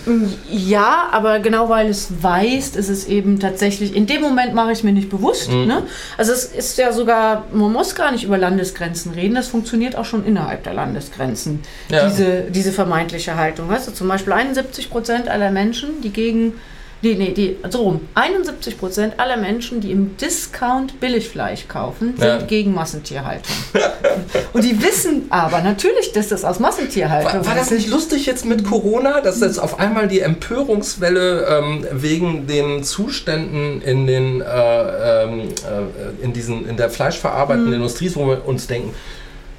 [0.50, 4.78] Ja, aber genau weil es weiß, ist es eben tatsächlich, in dem Moment mache ich
[4.78, 5.50] es mir nicht bewusst.
[5.50, 5.66] Mhm.
[5.66, 5.82] Ne?
[6.16, 10.04] Also es ist ja sogar, man muss gar nicht über Landesgrenzen reden, das funktioniert auch
[10.06, 12.08] schon innerhalb der Landesgrenzen, Ja.
[12.08, 13.68] diese, diese vermeintliche Haltung.
[13.68, 16.54] Weißt du, zum Beispiel 71 Prozent aller Menschen, die gegen,
[17.02, 22.26] die, nee, die, so rum, 71 Prozent aller Menschen, die im Discount Billigfleisch kaufen, sind
[22.26, 22.38] Ja.
[22.38, 23.54] gegen Massentierhaltung.
[24.52, 27.78] Und die wissen aber natürlich, dass das aus Massentierhaltung War, war das ist.
[27.78, 33.80] nicht lustig jetzt mit Corona, dass jetzt auf einmal die Empörungswelle ähm, wegen den Zuständen
[33.82, 38.66] in den äh, ähm, äh, in diesen in der fleischverarbeitenden Industrie ist, wo wir uns
[38.66, 38.92] denken,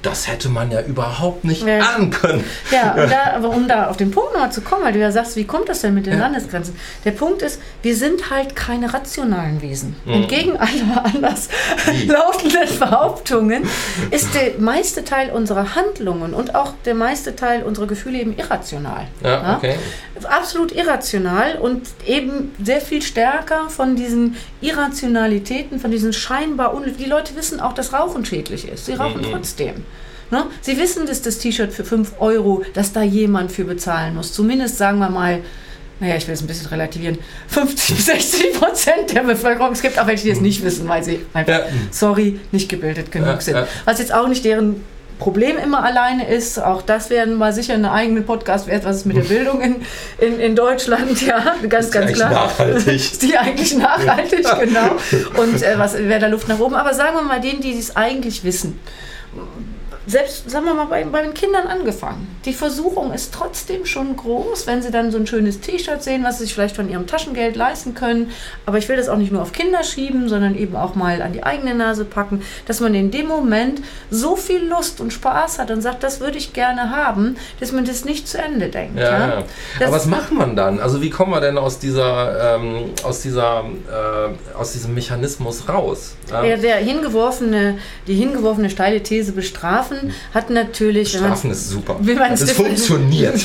[0.02, 1.80] das hätte man ja überhaupt nicht Ja.
[1.80, 2.42] ahnen können.
[2.70, 5.12] Ja, und da, aber um da auf den Punkt nochmal zu kommen, weil du ja
[5.12, 6.20] sagst, wie kommt das denn mit den Ja.
[6.20, 6.74] Landesgrenzen?
[7.04, 9.96] Der Punkt ist, wir sind halt keine rationalen Wesen.
[10.06, 10.12] Mhm.
[10.12, 11.48] Entgegen aller anders
[12.06, 13.64] lautenden Behauptungen
[14.10, 19.06] ist der meiste Teil unserer Handlungen und auch der meiste Teil unserer Gefühle eben irrational.
[19.22, 19.76] Ja, okay.
[20.24, 27.04] Absolut irrational und eben sehr viel stärker von diesen Irrationalitäten, von diesen scheinbar un Die
[27.04, 28.86] Leute wissen auch, dass Rauchen schädlich ist.
[28.86, 29.84] Sie rauchen trotzdem.
[30.30, 30.44] Ne?
[30.60, 34.32] Sie wissen, dass das T-Shirt für 5 Euro, dass da jemand für bezahlen muss.
[34.32, 35.40] Zumindest sagen wir mal,
[35.98, 37.18] naja, ich will es ein bisschen relativieren,
[37.48, 39.72] 50 bis 60 Prozent der Bevölkerung.
[39.72, 41.64] Es gibt auch welche, die es nicht wissen, weil sie einfach, Ja.
[41.90, 43.58] sorry, nicht gebildet genug Ja, sind.
[43.84, 44.82] Was jetzt auch nicht deren
[45.20, 46.58] Problem immer alleine ist.
[46.58, 49.76] Auch das werden mal sicher eine eigene Podcast wert, was ist mit der Bildung in,
[50.18, 52.30] in, in Deutschland, ja, ganz, ganz eigentlich klar.
[52.30, 52.86] nachhaltig?
[52.96, 54.96] Ist die eigentlich nachhaltig, genau.
[55.40, 56.74] Und äh, was wäre da Luft nach oben?
[56.74, 58.80] Aber sagen wir mal denen, die es eigentlich wissen.
[60.10, 62.26] Selbst, sagen wir mal, bei, bei den Kindern angefangen.
[62.44, 66.38] Die Versuchung ist trotzdem schon groß, wenn sie dann so ein schönes T-Shirt sehen, was
[66.38, 68.30] sie sich vielleicht von ihrem Taschengeld leisten können.
[68.66, 71.32] Aber ich will das auch nicht nur auf Kinder schieben, sondern eben auch mal an
[71.32, 75.70] die eigene Nase packen, dass man in dem Moment so viel Lust und Spaß hat
[75.70, 78.98] und sagt, das würde ich gerne haben, dass man das nicht zu Ende denkt.
[78.98, 79.44] Ja, Ja, ja.
[79.86, 80.80] Aber was macht man dann?
[80.80, 86.16] Also wie kommen wir denn aus dieser, ähm, aus dieser, äh, aus diesem Mechanismus raus?
[86.28, 86.42] Ja?
[86.42, 89.99] Der, der hingeworfene, die hingeworfene steile These bestrafen
[90.34, 91.96] hat natürlich, man Strafen ist super.
[92.00, 93.44] Wie man es funktioniert.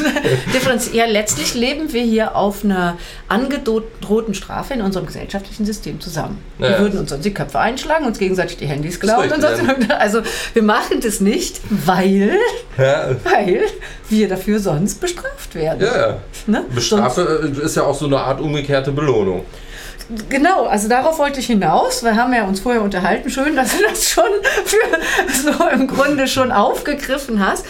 [0.54, 6.40] Differenz ja, letztlich leben wir hier auf einer angedrohten Strafe in unserem gesellschaftlichen System zusammen.
[6.60, 9.32] Ja, wir würden uns sonst die Köpfe einschlagen, uns gegenseitig die Handys klauen.
[9.32, 10.22] Und sonst, also
[10.54, 12.38] wir machen das nicht, weil,
[12.78, 13.64] Ja, weil
[14.10, 15.82] wir dafür sonst bestraft werden.
[15.82, 16.18] ja, ja.
[16.48, 16.62] Ne?
[16.62, 19.44] Sonst, Bestrafe äh, ist ja auch so eine Art umgekehrte Belohnung.
[20.30, 22.04] Genau, also darauf wollte ich hinaus.
[22.04, 23.30] Wir haben ja uns vorher unterhalten.
[23.30, 24.24] Schön, dass du das schon
[24.66, 27.66] für so im Grunde schon aufgegriffen hast.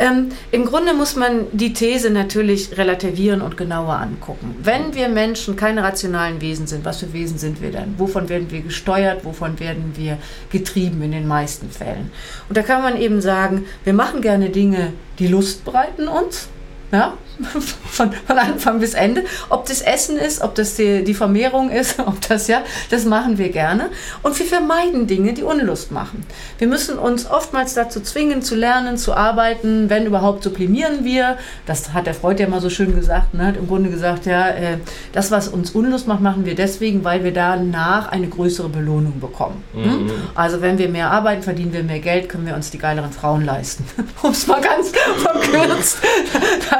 [0.00, 4.56] Ähm, Im Grunde muss man die These natürlich relativieren und genauer angucken.
[4.62, 7.96] Wenn wir Menschen keine rationalen Wesen sind, was für Wesen sind wir denn?
[7.98, 9.26] Wovon werden wir gesteuert?
[9.26, 10.16] Wovon werden wir
[10.50, 12.10] getrieben in den meisten Fällen?
[12.48, 16.48] Und da kann man eben sagen, wir machen gerne Dinge, die Lust bereiten uns.
[16.92, 17.18] Ja,
[17.90, 19.24] von, von Anfang bis Ende.
[19.48, 23.38] Ob das Essen ist, ob das die, die Vermehrung ist, ob das ja, das machen
[23.38, 23.90] wir gerne.
[24.22, 26.24] Und wir vermeiden Dinge, die Unlust machen.
[26.58, 29.90] Wir müssen uns oftmals dazu zwingen, zu lernen, zu arbeiten.
[29.90, 31.38] Wenn überhaupt, sublimieren wir.
[31.66, 33.34] Das hat der Freud ja mal so schön gesagt.
[33.34, 33.46] Ne?
[33.46, 34.78] Hat im Grunde gesagt, ja, äh,
[35.12, 39.62] das, was uns Unlust macht, machen wir deswegen, weil wir danach eine größere Belohnung bekommen.
[39.74, 40.10] Hm?
[40.34, 43.44] Also wenn wir mehr arbeiten, verdienen wir mehr Geld, können wir uns die geileren Frauen
[43.44, 43.84] leisten.
[44.22, 45.98] um es mal ganz verkürzt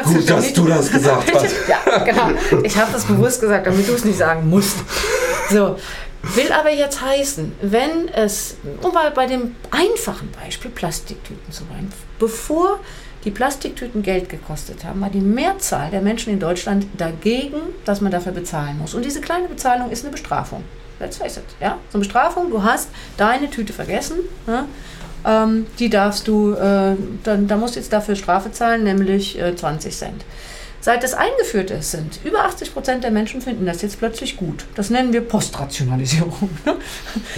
[0.04, 1.54] Gut, dass du das gesagt hast.
[1.68, 2.30] ja, genau.
[2.62, 4.76] Ich habe das bewusst gesagt, damit du es nicht sagen musst.
[5.50, 5.76] So.
[6.34, 11.90] Will aber jetzt heißen, wenn es, um mal bei dem einfachen Beispiel Plastiktüten zu bleiben,
[12.18, 12.78] bevor
[13.24, 18.12] die Plastiktüten Geld gekostet haben, war die Mehrzahl der Menschen in Deutschland dagegen, dass man
[18.12, 18.94] dafür bezahlen muss.
[18.94, 20.62] Und diese kleine Bezahlung ist eine Bestrafung.
[20.98, 21.44] Let's face it.
[21.60, 21.78] Ja?
[21.90, 24.66] So eine Bestrafung, du hast deine Tüte vergessen, ja?
[25.26, 29.54] Ähm, die darfst du, äh, dann, da musst du jetzt dafür Strafe zahlen, nämlich äh,
[29.54, 30.24] 20 Cent.
[30.82, 34.64] Seit das eingeführt ist, sind über 80 Prozent der Menschen finden das jetzt plötzlich gut.
[34.76, 36.48] Das nennen wir Postrationalisierung.
[36.64, 36.76] ne?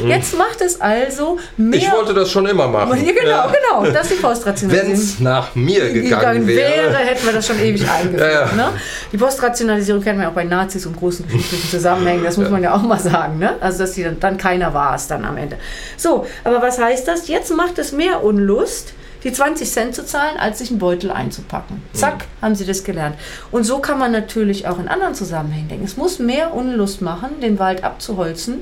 [0.07, 1.79] Jetzt macht es also mehr.
[1.81, 2.93] Ich wollte das schon immer machen.
[3.05, 3.53] genau, Ja.
[3.53, 3.91] genau.
[3.91, 6.97] Das ist die Postrationalisierung Wenn es nach mir gegangen wäre.
[6.99, 8.21] hätten wir das schon ewig eingeführt.
[8.33, 8.53] Ja, ja.
[8.53, 8.69] Ne?
[9.13, 12.75] Die Postrationalisierung kennen wir auch bei Nazis und großen geschichtlichen Zusammenhängen, das muss man ja
[12.75, 13.39] auch mal sagen.
[13.39, 13.57] Ne?
[13.61, 15.57] Also, dass die dann, dann keiner war es dann am Ende.
[15.97, 17.27] So, aber was heißt das?
[17.27, 18.93] Jetzt macht es mehr Unlust,
[19.25, 21.83] die 20 Cent zu zahlen, als sich einen Beutel einzupacken.
[21.93, 23.17] Zack, haben sie das gelernt.
[23.51, 25.85] Und so kann man natürlich auch in anderen Zusammenhängen denken.
[25.85, 28.61] Es muss mehr Unlust machen, den Wald abzuholzen,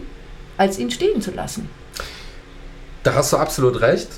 [0.56, 1.68] als ihn stehen zu lassen.
[3.02, 4.08] Da hast du absolut recht.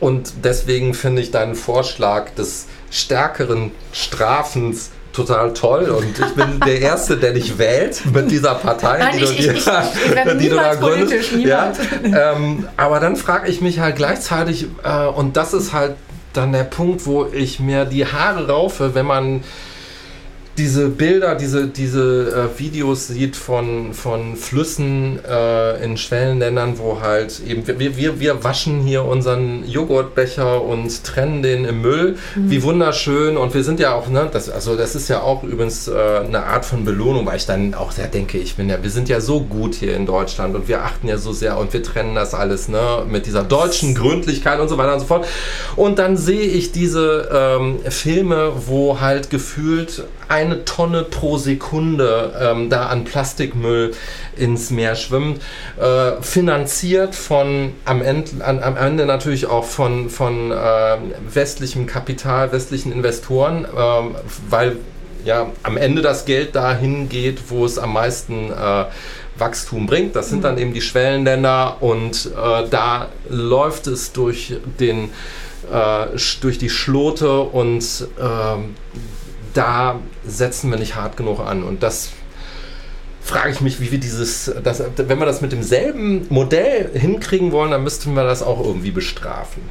[0.00, 5.84] Und deswegen finde ich deinen Vorschlag des stärkeren Strafens total toll.
[5.90, 9.36] Und ich bin der Erste, der dich wählt mit dieser Partei, Nein, die du ich-
[9.38, 11.32] dir- ich- ich die du da gründest.
[11.38, 11.72] Ja,
[12.04, 15.94] ähm, aber dann frage ich mich halt gleichzeitig, äh, und das ist halt
[16.32, 19.42] dann der Punkt, wo ich mir die Haare raufe, wenn man
[20.60, 27.40] diese Bilder, diese, diese äh, Videos sieht von, von Flüssen äh, in Schwellenländern, wo halt
[27.46, 32.16] eben, wir, wir, wir waschen hier unseren Joghurtbecher und trennen den im Müll.
[32.36, 33.38] Wie wunderschön.
[33.38, 36.44] Und wir sind ja auch, ne, das, also das ist ja auch übrigens äh, eine
[36.44, 39.22] Art von Belohnung, weil ich dann auch sehr denke, ich bin ja, wir sind ja
[39.22, 42.34] so gut hier in Deutschland und wir achten ja so sehr und wir trennen das
[42.34, 45.26] alles, ne, mit dieser deutschen Gründlichkeit und so weiter und so fort.
[45.76, 52.70] Und dann sehe ich diese ähm, Filme, wo halt gefühlt eine Tonne pro Sekunde ähm,
[52.70, 53.92] da an Plastikmüll
[54.36, 55.42] ins Meer schwimmt,
[55.78, 62.52] äh, finanziert von am Ende, an, am Ende natürlich auch von, von ähm, westlichem Kapital,
[62.52, 64.14] westlichen Investoren, ähm,
[64.48, 64.76] weil
[65.24, 68.84] ja am Ende das Geld dahin geht, wo es am meisten äh,
[69.36, 70.14] Wachstum bringt.
[70.14, 75.10] Das sind dann eben die Schwellenländer und äh, da läuft es durch den
[75.72, 76.06] äh,
[76.40, 78.76] durch die Schlote und ähm,
[79.54, 81.62] da setzen wir nicht hart genug an.
[81.62, 82.10] Und das
[83.22, 87.70] frage ich mich, wie wir dieses, das, wenn wir das mit demselben Modell hinkriegen wollen,
[87.70, 89.62] dann müssten wir das auch irgendwie bestrafen.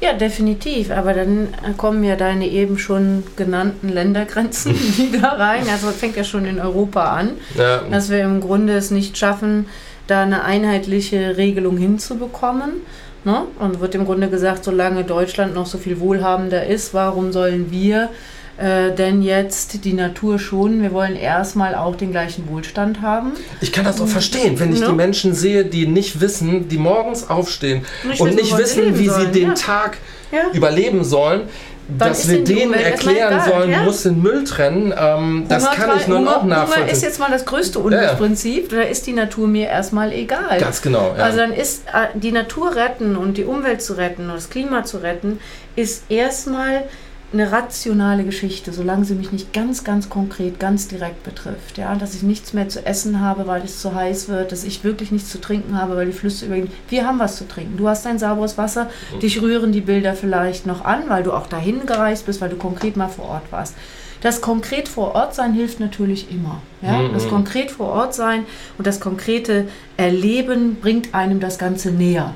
[0.00, 0.90] Ja, definitiv.
[0.90, 5.64] Aber dann kommen ja deine eben schon genannten Ländergrenzen wieder rein.
[5.70, 9.66] Also fängt ja schon in Europa an, Ja, dass wir im Grunde es nicht schaffen,
[10.06, 12.82] da eine einheitliche Regelung hinzubekommen.
[13.24, 13.42] Ne?
[13.58, 18.10] Und wird im Grunde gesagt, solange Deutschland noch so viel wohlhabender ist, warum sollen wir
[18.58, 23.32] äh, denn jetzt die Natur schon, wir wollen erstmal auch den gleichen Wohlstand haben.
[23.60, 24.86] Ich kann das auch verstehen, wenn ich Ne?
[24.86, 29.08] die Menschen sehe, die nicht wissen, die morgens aufstehen Nicht und wissen, nicht wissen, wie
[29.08, 29.54] sollen, sie den ja.
[29.54, 29.98] Tag
[30.32, 30.50] Ja.
[30.52, 31.42] überleben sollen,
[31.98, 33.78] Dann dass wir denen erklären sollen, ja.
[33.80, 37.02] du musst den Müll trennen, ähm, das kann ich nun Hunger, auch Hunger ist nachvollziehen.
[37.02, 40.58] jetzt mal das größte Umweltprinzip, da ist die Natur mir erstmal egal.
[40.58, 41.14] Ganz genau.
[41.16, 41.24] Ja.
[41.24, 44.82] Also dann ist äh, die Natur retten und die Umwelt zu retten und das Klima
[44.84, 45.38] zu retten,
[45.76, 46.84] ist erstmal
[47.32, 51.76] eine rationale Geschichte, solange sie mich nicht ganz, ganz konkret, ganz direkt betrifft.
[51.76, 54.84] Ja, dass ich nichts mehr zu essen habe, weil es zu heiß wird, dass ich
[54.84, 56.70] wirklich nichts zu trinken habe, weil die Flüsse übergehen.
[56.88, 57.76] Wir haben was zu trinken.
[57.76, 58.88] Du hast ein sauberes Wasser,
[59.20, 62.56] dich rühren die Bilder vielleicht noch an, weil du auch dahin gereist bist, weil du
[62.56, 63.74] konkret mal vor Ort warst.
[64.22, 66.62] Das konkret vor Ort sein hilft natürlich immer.
[66.80, 66.98] Ja?
[66.98, 67.12] Mhm.
[67.12, 68.44] Das konkret vor Ort sein
[68.78, 72.34] und das konkrete Erleben bringt einem das Ganze näher.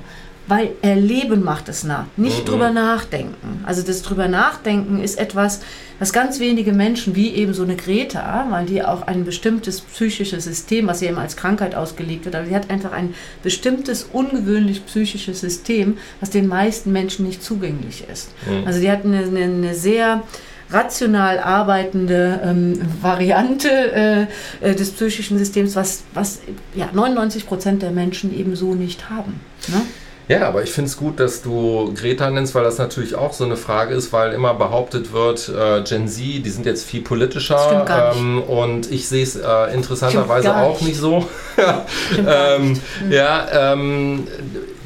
[0.51, 2.45] Weil Erleben macht es nah, nicht Mhm.
[2.51, 3.63] drüber nachdenken.
[3.65, 5.61] Also das drüber nachdenken ist etwas,
[6.01, 10.45] was ganz wenige Menschen, wie eben so eine Greta, weil die auch ein bestimmtes psychisches
[10.45, 15.41] System, was immer als Krankheit ausgelegt wird, aber sie hat einfach ein bestimmtes, ungewöhnlich psychisches
[15.41, 18.31] System, was den meisten Menschen nicht zugänglich ist.
[18.47, 18.67] Mhm.
[18.67, 20.25] Also die hat eine, eine, eine sehr
[20.71, 23.69] rational arbeitende ähm, Variante
[24.63, 26.41] äh, äh, des psychischen Systems, was, was
[26.75, 29.41] ja, 99 Prozent der Menschen eben so nicht haben.
[29.69, 29.83] Ne?
[30.31, 33.43] Ja, aber ich finde es gut, dass du Greta nennst, weil das natürlich auch so
[33.43, 37.81] eine Frage ist, weil immer behauptet wird, äh, Gen Z, die sind jetzt viel politischer.
[37.81, 38.17] Nicht.
[38.17, 41.27] Ähm, und ich sehe es äh, interessanterweise auch nicht so.
[41.55, 44.29] Stimmt gar ähm, Ja, ähm,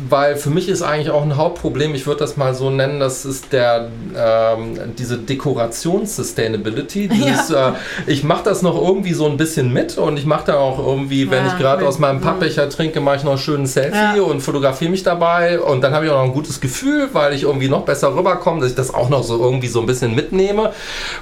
[0.08, 3.24] weil für mich ist eigentlich auch ein Hauptproblem, ich würde das mal so nennen, das
[3.24, 7.08] ist der, ähm, diese Dekorations-Sustainability.
[7.08, 7.72] Dieses, äh,
[8.06, 11.30] ich mache das noch irgendwie so ein bisschen mit und ich mache da auch irgendwie,
[11.30, 12.22] wenn Ja, ich gerade aus meinem Mhm.
[12.22, 14.22] Pappbecher trinke, mache ich noch schön ein Selfie Ja.
[14.22, 17.42] und fotografiere mich dabei und dann habe ich auch noch ein gutes Gefühl, weil ich
[17.44, 20.72] irgendwie noch besser rüberkomme, dass ich das auch noch so irgendwie so ein bisschen mitnehme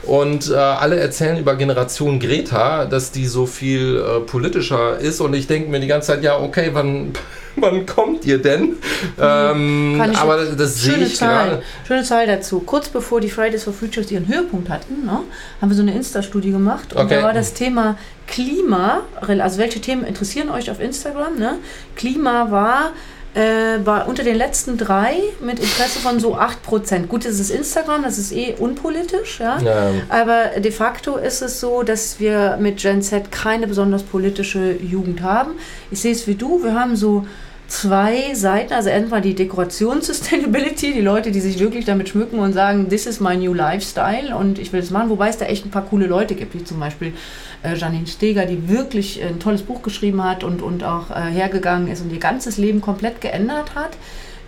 [0.02, 5.34] und äh, alle erzählen über Generation Greta, dass die so viel äh, politischer ist und
[5.34, 7.12] ich denke mir die ganze Zeit, ja okay, wann,
[7.56, 8.76] wann kommt ihr denn?
[9.20, 9.98] Ähm, Mhm.
[9.98, 11.62] Kann ich- aber das sehe Schöne ich Zahl, gerade.
[11.86, 12.60] schöne Zahl dazu.
[12.60, 15.20] Kurz bevor die Fridays for Futures ihren Höhepunkt hatten, ne,
[15.60, 16.92] haben wir so eine Insta-Studie gemacht.
[16.94, 17.16] Und Okay.
[17.16, 21.36] da war das Thema Klima, also welche Themen interessieren euch auf Instagram?
[21.38, 21.56] Ne?
[21.96, 22.92] Klima war
[23.34, 27.06] äh, bei, unter den letzten drei mit Interesse von so 8%.
[27.06, 29.58] Gut, das ist Instagram, das ist eh unpolitisch, ja.
[29.60, 29.90] Ja.
[30.08, 35.22] Aber de facto ist es so, dass wir mit Gen Z keine besonders politische Jugend
[35.22, 35.52] haben.
[35.90, 37.26] Ich sehe es wie du, wir haben so
[37.72, 42.90] zwei Seiten, also erstmal die Dekorations-Sustainability, die Leute, die sich wirklich damit schmücken und sagen,
[42.90, 45.70] this is my new lifestyle und ich will es machen, wobei es da echt ein
[45.70, 47.14] paar coole Leute gibt, wie zum Beispiel
[47.62, 51.88] äh, Janine Steger, die wirklich ein tolles Buch geschrieben hat und, und auch äh, hergegangen
[51.88, 53.96] ist und ihr ganzes Leben komplett geändert hat.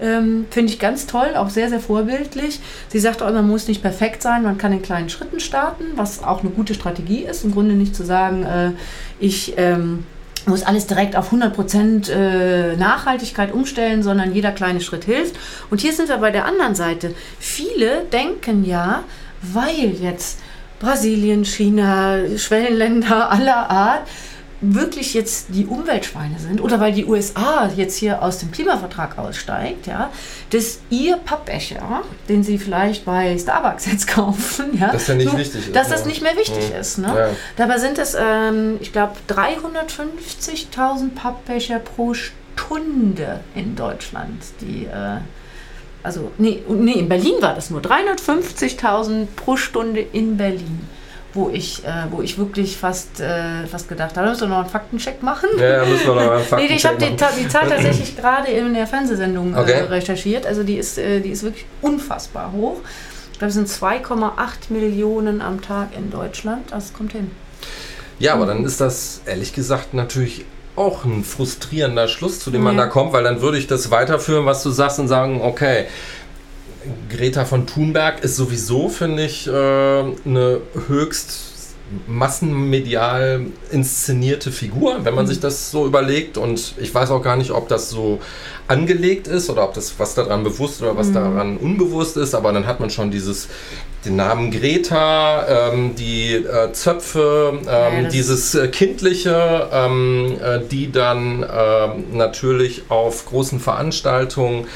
[0.02, 2.60] Ähm, Finde ich ganz toll, auch sehr, sehr vorbildlich.
[2.88, 6.22] Sie sagt auch, man muss nicht perfekt sein, man kann in kleinen Schritten starten, was
[6.22, 7.42] auch eine gute Strategie ist.
[7.42, 8.72] Im Grunde nicht zu sagen, äh,
[9.18, 10.04] ich ähm,
[10.46, 15.37] muss alles direkt auf 100% äh, Nachhaltigkeit umstellen, sondern jeder kleine Schritt hilft.
[15.70, 17.14] Und hier sind wir bei der anderen Seite.
[17.38, 19.04] Viele denken ja,
[19.40, 20.38] weil jetzt
[20.80, 24.02] Brasilien, China, Schwellenländer aller Art
[24.72, 29.87] wirklich jetzt die Umweltschweine sind oder weil die USA jetzt hier aus dem Klimavertrag aussteigt,
[29.87, 30.11] ja,
[30.50, 35.37] dass ihr Pappbecher, den sie vielleicht bei Starbucks jetzt kaufen, ja, Dass der nicht so-
[35.37, 36.81] wichtig ist, dass das nicht mehr wichtig Mhm.
[36.81, 36.98] ist.
[36.98, 37.09] Ne?
[37.14, 37.29] Ja.
[37.57, 45.18] Dabei sind es, ähm, ich glaube, 350.000 Pappbecher pro Stunde in Deutschland, die, äh,
[46.03, 50.87] also, nee, nee, in Berlin war das nur 350.000 pro Stunde in Berlin.
[51.35, 54.59] Wo ich, äh, wo ich wirklich fast, äh, fast gedacht habe, da müssen wir noch
[54.61, 55.49] einen Faktencheck machen.
[55.59, 57.16] Ja, ja, müssen wir noch einen Nee, ich habe die.
[57.16, 59.81] Ta- die Zahl tatsächlich gerade in der Fernsehsendung äh, Okay.
[59.88, 60.47] recherchiert.
[60.47, 62.77] Also die ist, äh, die ist wirklich unfassbar hoch.
[63.33, 64.31] Ich glaube, es sind 2,8
[64.70, 66.70] Millionen am Tag in Deutschland.
[66.70, 67.33] Das kommt hin.
[68.20, 70.44] Ja, aber dann ist das ehrlich gesagt natürlich
[70.77, 72.85] auch ein frustrierender Schluss, zu dem man Ja.
[72.85, 75.87] da kommt, weil dann würde ich das weiterführen, was du sagst und sagen, okay,
[77.09, 81.55] Greta von Thunberg ist sowieso, finde ich, äh, eine höchst
[82.07, 86.38] massenmedial inszenierte Figur, wenn man sich das so überlegt.
[86.38, 88.20] Und ich weiß auch gar nicht, ob das so
[88.66, 92.35] angelegt ist oder ob das was daran bewusst oder was daran unbewusst ist.
[92.35, 93.49] Aber dann hat man schon dieses
[94.05, 100.90] den Namen Greta, ähm, die äh, Zöpfe, ähm, Ja, dieses äh, kindliche, ähm, äh, die
[100.92, 104.66] dann ähm, natürlich auf großen Veranstaltungen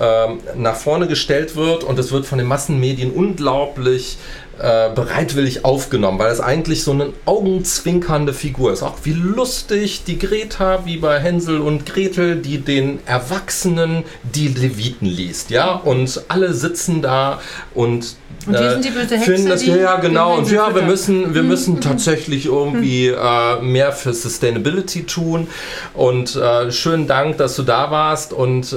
[0.00, 4.18] ähm, nach vorne gestellt wird und es wird von den Massenmedien unglaublich
[4.58, 8.82] äh, bereitwillig aufgenommen, weil es eigentlich so eine augenzwinkernde Figur ist.
[8.84, 15.06] Auch wie lustig die Greta, wie bei Hänsel und Gretel, die den Erwachsenen die Leviten
[15.06, 17.40] liest, ja, und alle sitzen da
[17.74, 18.14] und
[18.46, 20.36] und die sind die böse Hexe, finden das, die ja, genau.
[20.36, 25.46] Und ja, wir müssen, wir müssen tatsächlich irgendwie äh, mehr für Sustainability tun.
[25.94, 28.32] Und äh, schönen Dank, dass du da warst.
[28.32, 28.76] Und äh,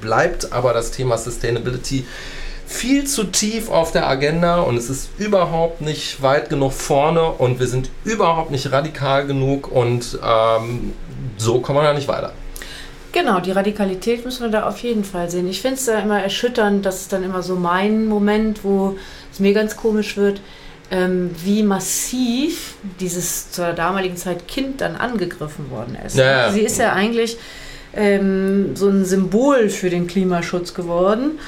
[0.02, 2.06] bleibt aber das Thema Sustainability
[2.72, 7.60] viel zu tief auf der Agenda und es ist überhaupt nicht weit genug vorne und
[7.60, 10.94] wir sind überhaupt nicht radikal genug und ähm,
[11.38, 12.34] so kommen wir da nicht weiter.
[13.12, 15.48] Genau, die Radikalität müssen wir da auf jeden Fall sehen.
[15.50, 18.96] Ich finde es da immer erschütternd, das ist dann immer so mein Moment, wo
[19.32, 20.42] es mir ganz komisch wird,
[20.92, 26.18] ähm, wie massiv dieses zur damaligen Zeit Kind dann angegriffen worden ist.
[26.18, 26.52] Ja.
[26.52, 27.38] Sie ist ja eigentlich
[27.94, 31.40] ähm, so ein Symbol für den Klimaschutz geworden.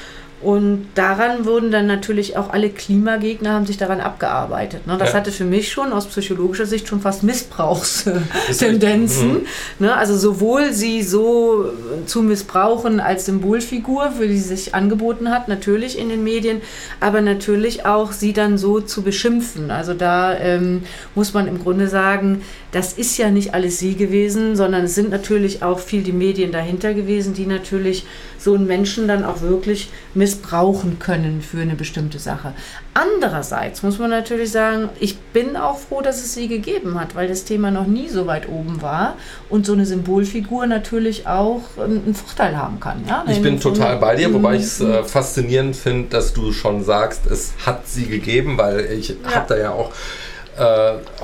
[0.44, 4.86] Und daran wurden dann natürlich auch alle Klimagegner haben sich daran abgearbeitet.
[4.86, 4.96] Ne?
[4.98, 5.16] Das Ja.
[5.16, 9.32] hatte für mich schon aus psychologischer Sicht schon fast Missbrauchstendenzen.
[9.32, 9.46] Mhm.
[9.78, 9.96] Ne?
[9.96, 11.66] Also sowohl sie so
[12.06, 16.60] zu missbrauchen als Symbolfigur, für die sie sich angeboten hat, natürlich in den Medien,
[17.00, 19.70] aber natürlich auch sie dann so zu beschimpfen.
[19.70, 20.82] Also da ähm,
[21.14, 25.08] muss man im Grunde sagen, das ist ja nicht alles sie gewesen, sondern es sind
[25.10, 28.04] natürlich auch viel die Medien dahinter gewesen, die natürlich
[28.44, 32.52] so einen Menschen dann auch wirklich missbrauchen können für eine bestimmte Sache.
[32.92, 37.26] Andererseits muss man natürlich sagen, ich bin auch froh, dass es sie gegeben hat, weil
[37.26, 39.16] das Thema noch nie so weit oben war
[39.48, 43.02] und so eine Symbolfigur natürlich auch ähm, einen Vorteil haben kann.
[43.08, 43.24] Ja?
[43.26, 44.90] Ich In bin total bei dir, wobei ich es Mhm.
[44.90, 49.16] äh, faszinierend finde, dass du schon sagst, es hat sie gegeben, weil ich Ja.
[49.36, 49.90] habe da ja auch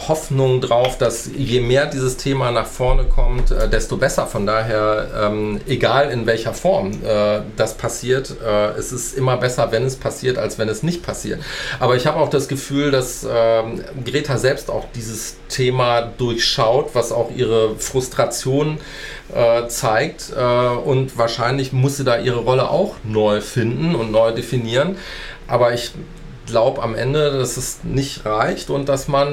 [0.08, 4.26] Hoffnung drauf, dass je mehr dieses Thema nach vorne kommt, äh, desto besser.
[4.26, 9.72] Von daher, ähm, egal in welcher Form äh, das passiert, äh, es ist immer besser,
[9.72, 11.40] wenn es passiert, als wenn es nicht passiert.
[11.78, 17.12] Aber ich habe auch das Gefühl, dass ähm, Greta selbst auch dieses Thema durchschaut, was
[17.12, 18.78] auch ihre Frustration
[19.34, 20.32] äh, zeigt.
[20.36, 24.96] Äh, und wahrscheinlich muss sie da ihre Rolle auch neu finden und neu definieren.
[25.46, 25.92] Aber ich
[26.50, 29.28] glaube am Ende, dass es nicht reicht und dass man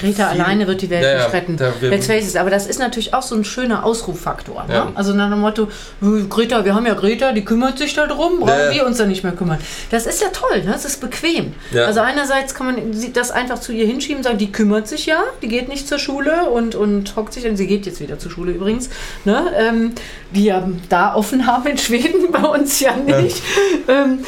[0.00, 1.56] Greta alleine wird die Welt Ja, nicht retten.
[1.56, 4.64] da Let's face it, aber das ist natürlich auch so ein schöner Ausruffaktor.
[4.68, 4.84] Ja.
[4.84, 4.92] Ne?
[4.94, 5.64] Also nach dem Motto,
[6.00, 8.70] "Äh, Greta, wir haben ja Greta, die kümmert sich darum, brauchen Ja.
[8.72, 9.58] wir uns dann nicht mehr kümmern.
[9.90, 10.70] Das ist ja toll, ne?
[10.70, 11.52] das ist bequem.
[11.74, 12.76] Also einerseits kann man
[13.12, 15.98] das einfach zu ihr hinschieben und sagen, die kümmert sich ja, die geht nicht zur
[15.98, 18.90] Schule und, und hockt sich, und sie geht jetzt wieder zur Schule übrigens,
[19.24, 19.46] ne?
[19.58, 19.94] ähm,
[20.32, 23.42] die ja da offen haben in Schweden, bei uns ja nicht.
[23.88, 24.20] Ähm,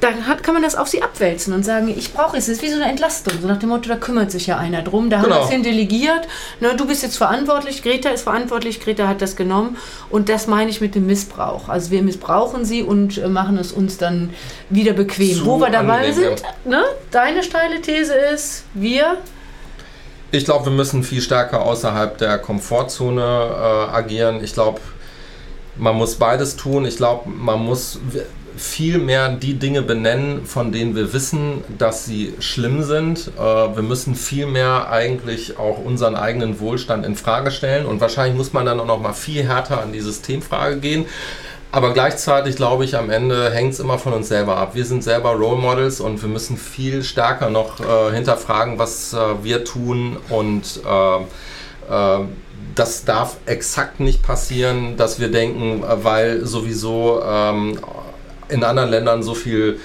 [0.00, 2.44] dann hat, kann man das auf sie abwälzen und sagen, ich brauche es.
[2.48, 3.34] Es ist wie so eine Entlastung.
[3.40, 5.10] So nach dem Motto, da kümmert sich ja einer drum.
[5.10, 5.36] Da haben Genau.
[5.40, 6.26] wir es hin delegiert.
[6.60, 9.76] Ne, du bist jetzt verantwortlich, Greta ist verantwortlich, Greta hat das genommen.
[10.10, 11.68] Und das meine ich mit dem Missbrauch.
[11.68, 14.30] Also wir missbrauchen sie und äh, machen es uns dann
[14.70, 15.36] wieder bequem.
[15.36, 16.82] Zu Wo wir dabei angenehm, sind, ne?
[17.10, 19.16] deine steile These ist, wir
[20.32, 24.42] Ich glaube, wir müssen viel stärker außerhalb der Komfortzone äh, agieren.
[24.42, 24.80] Ich glaube,
[25.76, 26.84] man muss beides tun.
[26.86, 27.98] Ich glaube, man muss
[28.56, 33.30] viel mehr die Dinge benennen, von denen wir wissen, dass sie schlimm sind.
[33.38, 38.36] Äh, wir müssen viel mehr eigentlich auch unseren eigenen Wohlstand in Frage stellen und wahrscheinlich
[38.36, 41.06] muss man dann auch noch mal viel härter an die Systemfrage gehen.
[41.72, 44.74] Aber gleichzeitig glaube ich, am Ende hängt es immer von uns selber ab.
[44.74, 49.18] Wir sind selber Role Models und wir müssen viel stärker noch äh, hinterfragen, was äh,
[49.42, 51.16] wir tun und äh,
[51.90, 52.24] äh,
[52.74, 57.78] das darf exakt nicht passieren, dass wir denken, äh, weil sowieso ähm,
[58.48, 59.78] in anderen Ländern so viel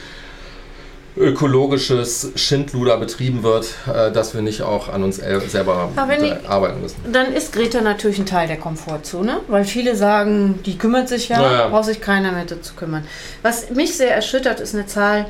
[1.17, 5.89] ökologisches Schindluder betrieben wird, äh, dass wir nicht auch an uns el- selber
[6.21, 6.95] ich- arbeiten müssen.
[7.11, 11.41] Dann ist Greta natürlich ein Teil der Komfortzone, weil viele sagen, die kümmert sich ja,
[11.41, 11.67] Ja, ja.
[11.67, 13.05] braucht sich keiner mehr dazu kümmern.
[13.41, 15.25] Was mich sehr erschüttert, ist eine Zahl,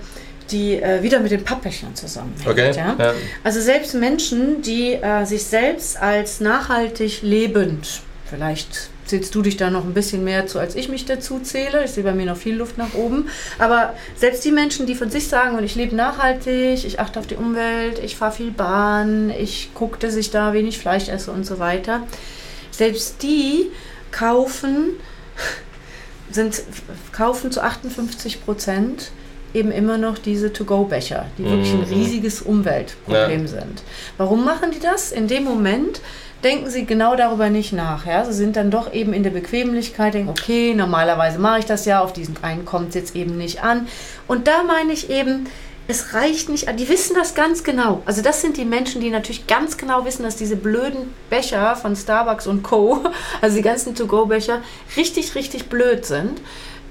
[0.52, 2.48] die äh, wieder mit den Pappbechern zusammenhängt.
[2.48, 2.72] Okay?
[2.76, 2.96] Ja?
[3.00, 3.13] Ja.
[3.44, 9.69] Also selbst Menschen, die äh, sich selbst als nachhaltig lebend, vielleicht zählst du dich da
[9.69, 11.84] noch ein bisschen mehr zu, als ich mich dazu zähle.
[11.84, 13.28] Ich sehe bei mir noch viel Luft nach oben.
[13.60, 17.28] Aber selbst die Menschen, die von sich sagen, und ich lebe nachhaltig, ich achte auf
[17.28, 21.45] die Umwelt, ich fahre viel Bahn, ich gucke, dass ich da wenig Fleisch esse und
[21.45, 22.04] so weiter,
[22.71, 23.69] selbst die
[24.12, 24.93] kaufen,
[26.32, 26.62] sind,
[27.12, 29.12] kaufen zu 58 Prozent
[29.54, 31.93] eben immer noch diese To-Go-Becher, die wirklich ein Mhm.
[31.93, 33.84] riesiges Umweltproblem sind.
[34.15, 35.12] Warum machen die das?
[35.12, 36.00] In dem Moment
[36.43, 38.06] denken sie genau darüber nicht nach.
[38.06, 38.25] Ja?
[38.25, 42.01] Sie sind dann doch eben in der Bequemlichkeit, denken, okay, normalerweise mache ich das ja,
[42.01, 43.88] auf diesen einen kommt es jetzt eben nicht an.
[44.27, 45.47] Und da meine ich eben,
[45.88, 48.01] es reicht nicht, die wissen das ganz genau.
[48.06, 51.95] Also das sind die Menschen, die natürlich ganz genau wissen, dass diese blöden Becher von
[51.95, 53.04] Starbucks und Co.,
[53.41, 54.62] also die ganzen To-Go-Becher,
[54.95, 56.41] richtig, richtig blöd sind.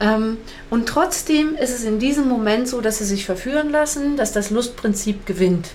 [0.00, 0.38] Ähm,
[0.70, 4.50] und trotzdem ist es in diesem Moment so, dass sie sich verführen lassen, dass das
[4.50, 5.68] Lustprinzip gewinnt.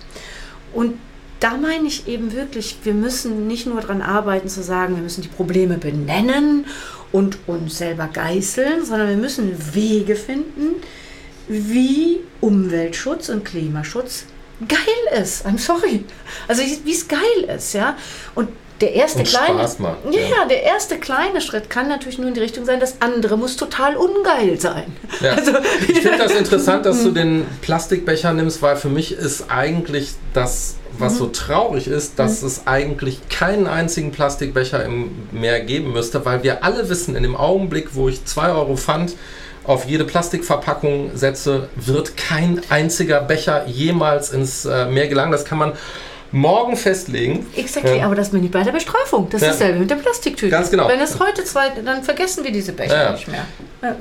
[0.73, 0.99] Und
[1.45, 5.21] da meine ich eben wirklich, wir müssen nicht nur daran arbeiten zu sagen, wir müssen
[5.21, 6.65] die Probleme benennen
[7.11, 10.81] und uns selber geißeln, sondern wir müssen Wege finden,
[11.47, 14.25] wie Umweltschutz und Klimaschutz
[14.67, 15.45] geil ist.
[15.45, 16.03] I'm sorry.
[16.47, 17.95] Also wie es geil ist, ja.
[18.33, 18.49] Und
[18.81, 20.45] der erste Und kleine, Spaß macht, ja, ja.
[20.49, 23.95] der erste kleine Schritt kann natürlich nur in die Richtung sein, das andere muss total
[23.95, 24.95] ungeil sein.
[25.21, 25.33] Ja.
[25.33, 25.53] Also,
[25.87, 30.75] Ich finde das interessant, dass du den Plastikbecher nimmst, weil für mich ist eigentlich das,
[30.97, 36.43] was so traurig ist, dass es eigentlich keinen einzigen Plastikbecher im Meer geben müsste, weil
[36.43, 39.15] wir alle wissen, in dem Augenblick, wo ich 2 Euro Pfand
[39.63, 45.31] auf jede Plastikverpackung setze, wird kein einziger Becher jemals ins äh, Meer gelangen.
[45.31, 45.73] Das kann man
[46.35, 47.45] morgen festlegen.
[47.55, 48.05] Exactly, Ja.
[48.05, 49.29] aber das bin ich bei der Bestrafung.
[49.29, 49.51] Das Ja.
[49.51, 50.49] ist dasselbe mit der Plastiktüte.
[50.51, 50.87] Ganz genau.
[50.89, 53.45] Wenn es heute zwei, dann vergessen wir diese Becher Ja, nicht mehr.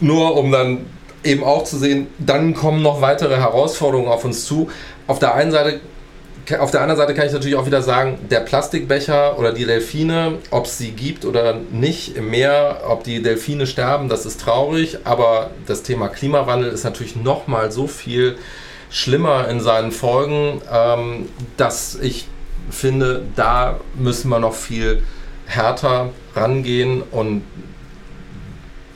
[0.00, 0.86] Nur um dann
[1.22, 4.68] eben auch zu sehen, dann kommen noch weitere Herausforderungen auf uns zu.
[5.06, 5.80] Auf der einen Seite,
[6.58, 10.34] auf der anderen Seite kann ich natürlich auch wieder sagen, der Plastikbecher oder die Delfine,
[10.50, 14.98] ob es sie gibt oder nicht im Meer, ob die Delfine sterben, das ist traurig,
[15.04, 18.36] aber das Thema Klimawandel ist natürlich noch mal so viel
[18.94, 22.28] schlimmer in seinen Folgen, ähm, dass ich
[22.70, 25.02] finde, da müssen wir noch viel
[25.46, 27.42] härter rangehen und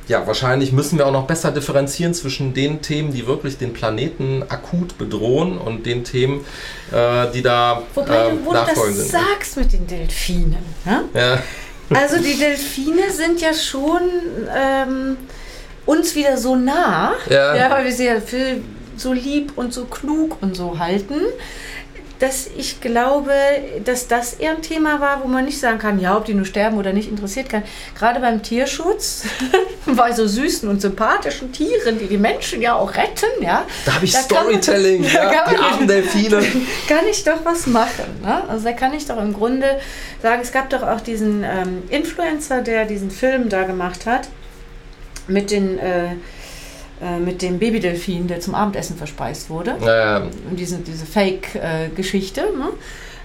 [0.07, 4.43] ja, wahrscheinlich müssen wir auch noch besser differenzieren zwischen den Themen, die wirklich den Planeten
[4.49, 6.47] akut bedrohen und den Themen,
[6.93, 9.21] äh, die da Wobei du, wo du nachfolgend das sind.
[9.21, 10.57] sagst mit den Delfinen.
[10.87, 11.05] Ne?
[11.13, 11.43] Ja,
[11.95, 14.01] Also die Delfine sind ja schon
[14.57, 15.17] ähm,
[15.85, 17.71] uns wieder so nah, Ja.
[17.71, 18.57] weil wir sie ja für
[19.01, 21.21] so lieb und so klug und so halten,
[22.19, 23.31] dass ich glaube,
[23.85, 26.47] dass das eher ein Thema war, wo man nicht sagen kann, ja, ob die nur
[26.47, 27.63] sterben oder nicht, interessiert kann.
[27.97, 29.23] Gerade beim Tierschutz,
[29.87, 33.65] bei so süßen und sympathischen Tieren, die die Menschen ja auch retten, ja.
[33.87, 36.39] da habe ich Da man- Storytelling, da ja, kann die man- armen Delfine.
[36.89, 38.21] kann ich doch was machen.
[38.25, 38.49] Ne?
[38.49, 39.79] Also da kann ich doch im Grunde
[40.21, 44.29] sagen, es gab doch auch diesen ähm, Influencer, der diesen Film da gemacht hat
[45.29, 46.17] mit den äh,
[47.03, 49.77] äh, mit dem Babydelfin, der zum Abendessen verspeist wurde.
[49.85, 50.19] Ja,
[50.51, 52.69] Und diese, diese Fake-Geschichte, ne?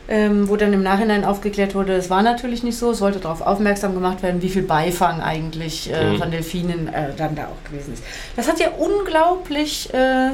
[0.10, 3.40] ähm, wo dann im Nachhinein aufgeklärt wurde, es war natürlich nicht so, es sollte darauf
[3.42, 6.18] aufmerksam gemacht werden, wie viel Beifang eigentlich äh, Mhm.
[6.20, 8.04] von Delfinen äh, dann da auch gewesen ist.
[8.36, 10.32] Das hat ja unglaublich, äh,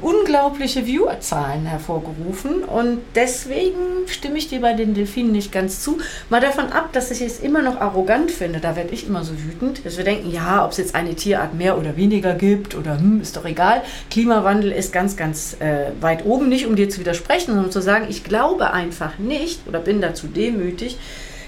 [0.00, 5.98] unglaubliche Viewerzahlen hervorgerufen und deswegen stimme ich dir bei den Delfinen nicht ganz zu.
[6.28, 9.32] Mal davon ab, dass ich es immer noch arrogant finde, da werde ich immer so
[9.42, 12.98] wütend, dass wir denken, ja, ob es jetzt eine Tierart mehr oder weniger gibt oder
[12.98, 13.82] hm, ist doch egal.
[14.10, 17.82] Klimawandel ist ganz, ganz äh, weit oben, nicht um dir zu widersprechen, sondern um zu
[17.82, 20.98] sagen, ich glaube einfach nicht oder bin dazu demütig,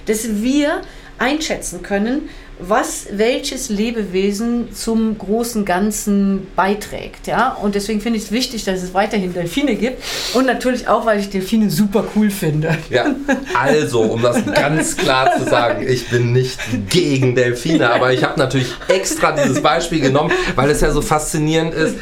[0.07, 0.83] dass wir
[1.19, 2.29] einschätzen können,
[2.59, 7.27] was welches Lebewesen zum großen Ganzen beiträgt.
[7.27, 7.53] Ja?
[7.53, 10.03] Und deswegen finde ich es wichtig, dass es weiterhin Delfine gibt.
[10.35, 12.77] Und natürlich auch, weil ich Delfine super cool finde.
[12.91, 13.07] ja,
[13.59, 18.39] also, um das ganz klar zu sagen, ich bin nicht gegen Delfine, aber ich habe
[18.39, 21.97] natürlich extra dieses Beispiel genommen, weil es ja so faszinierend ist.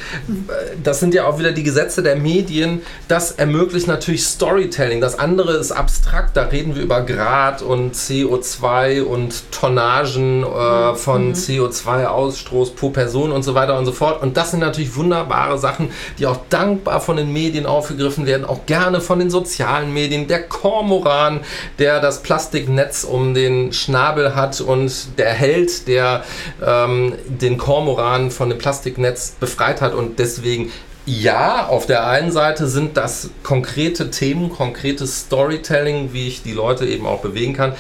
[0.83, 2.83] Das sind ja auch wieder die Gesetze der Medien.
[3.09, 5.01] Das ermöglicht natürlich Storytelling.
[5.01, 6.37] Das andere ist abstrakt.
[6.37, 13.43] Da reden wir über Grad und CO2 und Tonnagen äh, von CO2-Ausstoß pro Person und
[13.43, 14.22] so weiter und so fort.
[14.22, 18.66] Und das sind natürlich wunderbare Sachen, die auch dankbar von den Medien aufgegriffen werden, auch
[18.66, 20.28] gerne von den sozialen Medien.
[20.28, 21.41] Der Kormoran,
[21.78, 26.24] der das Plastiknetz um den Schnabel hat und der Held, der
[26.64, 30.70] ähm, den Kormoran von dem Plastiknetz befreit hat und deswegen
[31.07, 36.86] ja, auf der einen Seite sind das konkrete Themen, konkretes Storytelling, wie ich die Leute
[36.86, 37.72] eben auch bewegen kann.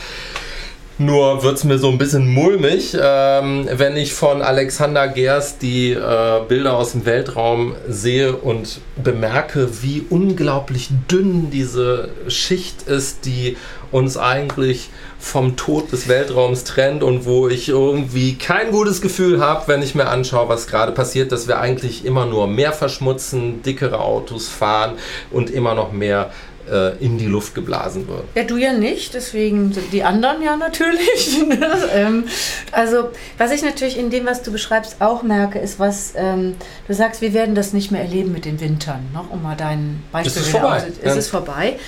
[1.00, 5.92] Nur wird es mir so ein bisschen mulmig, ähm, wenn ich von Alexander Gerst die
[5.92, 13.56] äh, Bilder aus dem Weltraum sehe und bemerke, wie unglaublich dünn diese Schicht ist, die
[13.90, 19.68] uns eigentlich vom Tod des Weltraums trennt und wo ich irgendwie kein gutes Gefühl habe,
[19.68, 24.00] wenn ich mir anschaue, was gerade passiert, dass wir eigentlich immer nur mehr verschmutzen, dickere
[24.00, 24.92] Autos fahren
[25.30, 26.30] und immer noch mehr
[26.70, 28.24] äh, in die Luft geblasen wird.
[28.34, 31.38] Ja, du ja nicht, deswegen die anderen ja natürlich.
[31.94, 32.24] ähm,
[32.72, 36.56] also, was ich natürlich in dem, was du beschreibst, auch merke, ist, was ähm,
[36.88, 39.08] du sagst, wir werden das nicht mehr erleben mit den Wintern.
[39.12, 39.20] Ne?
[39.30, 41.10] Um mal dein Beispiel Es ist vorbei, aus- ja.
[41.10, 41.78] Es ist vorbei.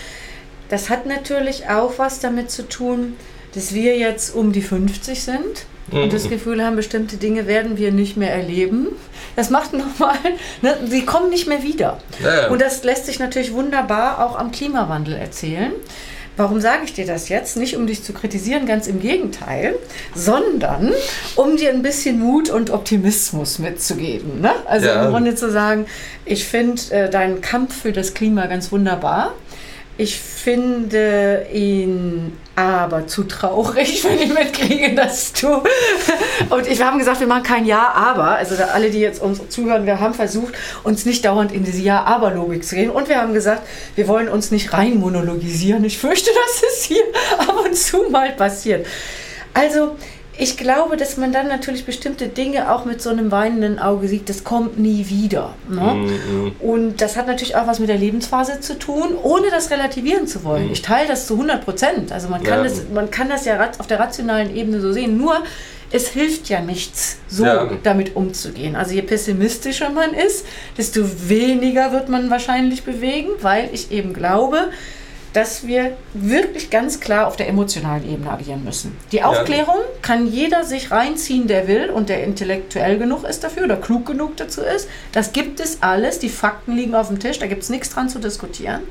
[0.68, 3.16] Das hat natürlich auch was damit zu tun,
[3.55, 7.92] dass wir jetzt um die 50 sind und das Gefühl haben, bestimmte Dinge werden wir
[7.92, 8.86] nicht mehr erleben.
[9.36, 10.16] Das macht nochmal,
[10.62, 11.98] ne, sie kommen nicht mehr wieder.
[12.22, 12.48] Ja.
[12.48, 15.72] Und das lässt sich natürlich wunderbar auch am Klimawandel erzählen.
[16.38, 17.59] Warum sage ich dir das jetzt?
[17.59, 19.74] Nicht um dich zu kritisieren, ganz im Gegenteil,
[20.14, 20.94] sondern
[21.36, 24.40] um dir ein bisschen Mut und Optimismus mitzugeben.
[24.40, 24.53] Ne?
[24.66, 25.05] Also Ja.
[25.05, 25.84] im Grunde zu sagen,
[26.24, 29.34] ich finde äh, deinen Kampf für das Klima ganz wunderbar.
[29.99, 35.49] Ich finde ihn aber zu traurig, wenn ich mitkriege, dass du.
[36.51, 38.36] Und wir haben gesagt, wir machen kein Ja, aber.
[38.36, 42.64] Also alle, die jetzt uns zuhören, wir haben versucht, uns nicht dauernd in diese Ja-Aber-Logik
[42.64, 42.90] zu gehen.
[42.90, 43.62] Und wir haben gesagt,
[43.95, 45.84] wir wollen uns nicht rein monologisieren.
[45.84, 47.03] Ich fürchte, dass es hier
[47.38, 48.86] ab und zu mal passiert.
[49.55, 49.97] Also.
[50.39, 54.28] Ich glaube, dass man dann natürlich bestimmte Dinge auch mit so einem weinenden Auge sieht,
[54.30, 55.55] das kommt nie wieder.
[55.68, 55.95] Ne?
[55.95, 56.53] Mhm.
[56.59, 60.43] Und das hat natürlich auch was mit der Lebensphase zu tun, ohne das relativieren zu
[60.43, 60.70] wollen.
[60.72, 62.12] Ich teile das zu 100 Prozent.
[62.12, 62.64] Also man kann, Ja.
[62.64, 65.18] das, man kann das ja auf der rationalen Ebene so sehen.
[65.18, 65.37] Nur,
[65.95, 67.68] es hilft ja nichts, so Ja.
[67.83, 68.74] damit umzugehen.
[68.74, 70.47] Also je pessimistischer man ist,
[70.78, 74.70] desto weniger wird man wahrscheinlich bewegen, weil ich eben glaube,
[75.33, 78.97] dass wir wirklich ganz klar auf der emotionalen Ebene agieren müssen.
[79.12, 83.76] Die Aufklärung kann jeder sich reinziehen, der will und der intellektuell genug ist dafür oder
[83.76, 84.89] klug genug dazu ist.
[85.12, 86.18] Das gibt es alles.
[86.18, 88.83] Die Fakten liegen auf dem Tisch, da gibt es nichts dran zu diskutieren.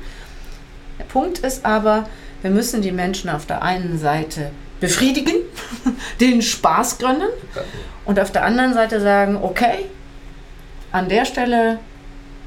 [0.98, 2.08] Der Punkt ist aber,
[2.42, 5.36] wir müssen die Menschen auf der einen Seite befriedigen,
[6.20, 7.28] den Spaß gönnen
[8.04, 9.86] und auf der anderen Seite sagen, okay,
[10.90, 11.78] an der Stelle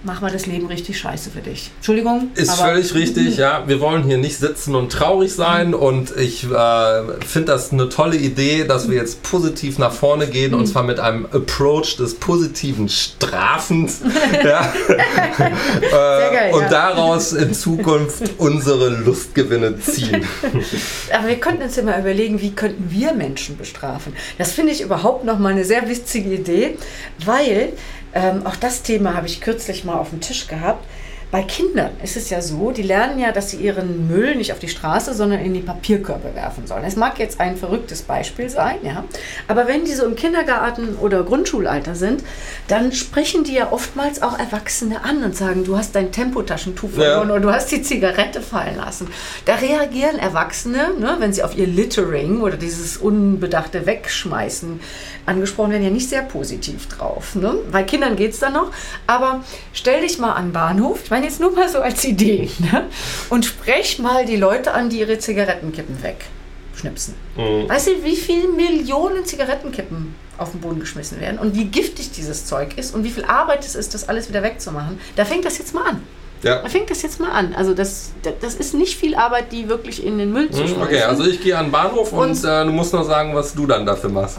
[0.06, 1.72] machen wir das Leben richtig scheiße für dich.
[1.78, 2.30] Entschuldigung.
[2.36, 3.64] Ist völlig richtig, ja.
[3.68, 8.16] Wir wollen hier nicht sitzen und traurig sein und ich äh, finde das eine tolle
[8.16, 12.88] Idee, dass wir jetzt positiv nach vorne gehen und zwar mit einem Approach des positiven
[12.88, 14.01] Strafens
[14.43, 14.74] ja.
[14.89, 16.70] äh, geil, und ja.
[16.70, 20.26] daraus in Zukunft unsere Lustgewinne ziehen.
[21.14, 24.14] Aber wir könnten uns ja mal überlegen, wie könnten wir Menschen bestrafen.
[24.38, 26.78] Das finde ich überhaupt noch mal eine sehr witzige Idee,
[27.26, 27.74] weil
[28.16, 30.84] ähm, auch das Thema habe ich kürzlich mal auf dem Tisch gehabt.
[31.32, 34.59] Bei Kindern ist es ja so, die lernen ja, dass sie ihren Müll nicht auf
[34.59, 36.86] die Straße, sondern in die Papierkörbe werfen sollen.
[36.86, 39.03] Es mag jetzt ein verrücktes Beispiel sein, ja.
[39.49, 42.24] Aber wenn die so im Kindergarten oder Grundschulalter sind,
[42.70, 47.28] dann sprechen die ja oftmals auch Erwachsene an und sagen, du hast dein Tempotaschentuch verloren
[47.28, 47.34] Ja.
[47.34, 49.07] oder du hast die Zigarette fallen lassen.
[49.45, 54.80] Da reagieren Erwachsene, ne, wenn sie auf ihr Littering oder dieses unbedachte Wegschmeißen
[55.26, 57.36] angesprochen werden, ja nicht sehr positiv drauf.
[57.36, 57.55] Ne?
[57.71, 58.71] Bei Kindern geht es dann noch.
[59.07, 62.49] Aber stell dich mal an den Bahnhof, ich meine jetzt nur mal so als Idee,
[62.59, 62.86] ne?
[63.30, 67.15] und sprech mal die Leute an, die ihre Zigarettenkippen wegschnipsen.
[67.36, 67.69] Mhm.
[67.69, 72.45] Weißt du, wie viele Millionen Zigarettenkippen auf den Boden geschmissen werden und wie giftig dieses
[72.45, 74.99] Zeug ist und wie viel Arbeit es ist, das alles wieder wegzumachen?
[75.15, 76.03] Da fängt das jetzt mal an.
[76.43, 76.61] Ja.
[76.61, 77.55] Da fängt das jetzt mal an.
[77.55, 78.11] Also das,
[78.41, 80.77] das ist nicht viel Arbeit, die wirklich in den Müll zu schmeißen.
[80.77, 83.33] Mhm, Okay, also ich gehe an den Bahnhof und, Und- äh, du musst noch sagen,
[83.33, 84.38] was du dann dafür machst.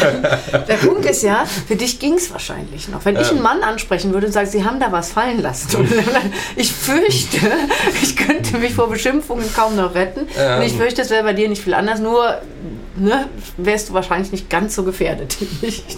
[0.68, 3.04] Der Punkt ist ja, für dich ging es wahrscheinlich noch.
[3.06, 5.88] Wenn ich einen Mann ansprechen würde und sage, Sie haben da was fallen lassen.
[6.56, 7.38] Ich fürchte,
[8.02, 10.26] ich könnte mich vor Beschimpfungen kaum noch retten.
[10.36, 10.56] Ja.
[10.58, 12.00] Und ich fürchte, es wäre bei dir nicht viel anders.
[12.00, 12.38] Nur
[12.96, 15.84] ne, wärst du wahrscheinlich nicht ganz so gefährdet ich.
[15.86, 15.96] Ich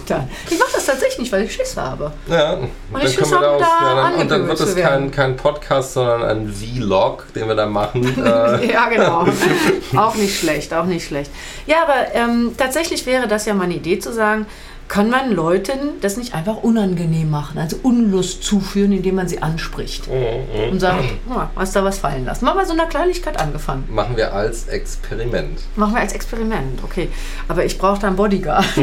[0.59, 2.11] mache das tatsächlich nicht, weil ich Schiss habe.
[2.27, 4.75] Ja, Und dann ich können wir auch daraus, da ja, dann, und dann wird es
[4.75, 8.03] kein, kein Podcast, sondern ein Vlog, den wir da machen.
[8.25, 9.25] äh, Ja, genau.
[9.97, 11.31] auch nicht schlecht, auch nicht schlecht.
[11.65, 14.45] Ja, aber ähm, tatsächlich wäre das ja mal eine Idee zu sagen,
[14.89, 20.07] kann man Leuten das nicht einfach unangenehm machen, also Unlust zuführen, indem man sie anspricht
[20.07, 22.43] Mhm, und sagt, oh, hast da was fallen lassen.
[22.43, 23.85] Machen wir so einer Kleinigkeit angefangen.
[23.89, 25.59] machen wir als Experiment.
[25.75, 27.09] Machen wir als Experiment, okay.
[27.47, 28.65] Aber ich brauche da einen Bodyguard.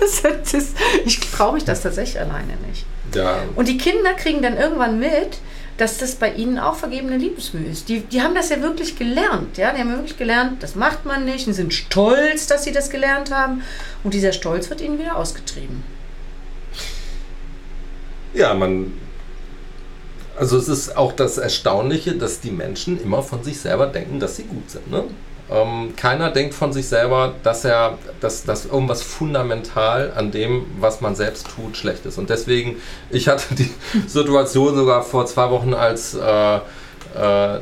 [0.00, 0.74] das, das,
[1.04, 2.86] ich traue mich das tatsächlich alleine nicht.
[3.14, 5.38] Ja, Und die Kinder kriegen dann irgendwann mit,
[5.76, 7.88] dass das bei ihnen auch vergebene Liebesmühe ist.
[7.88, 9.58] Die, die haben das ja wirklich gelernt.
[9.58, 9.72] Ja?
[9.72, 11.46] Die haben wirklich gelernt, das macht man nicht.
[11.46, 13.62] Die sind stolz, dass sie das gelernt haben.
[14.02, 15.84] Und dieser Stolz wird ihnen wieder ausgetrieben.
[18.32, 18.92] ja, man.
[20.38, 24.36] Also es ist auch das Erstaunliche, dass die Menschen immer von sich selber denken, dass
[24.36, 24.90] sie gut sind.
[24.90, 25.04] Ne?
[25.50, 31.00] Ähm, keiner denkt von sich selber, dass er, dass, dass irgendwas fundamental an dem, was
[31.00, 32.18] man selbst tut, schlecht ist.
[32.18, 32.76] Und deswegen,
[33.10, 33.70] ich hatte die
[34.06, 37.60] Situation sogar vor zwei Wochen, als äh, äh,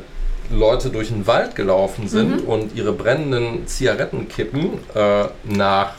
[0.51, 5.93] Leute durch den Wald gelaufen sind und ihre brennenden Zigarettenkippen äh, nach,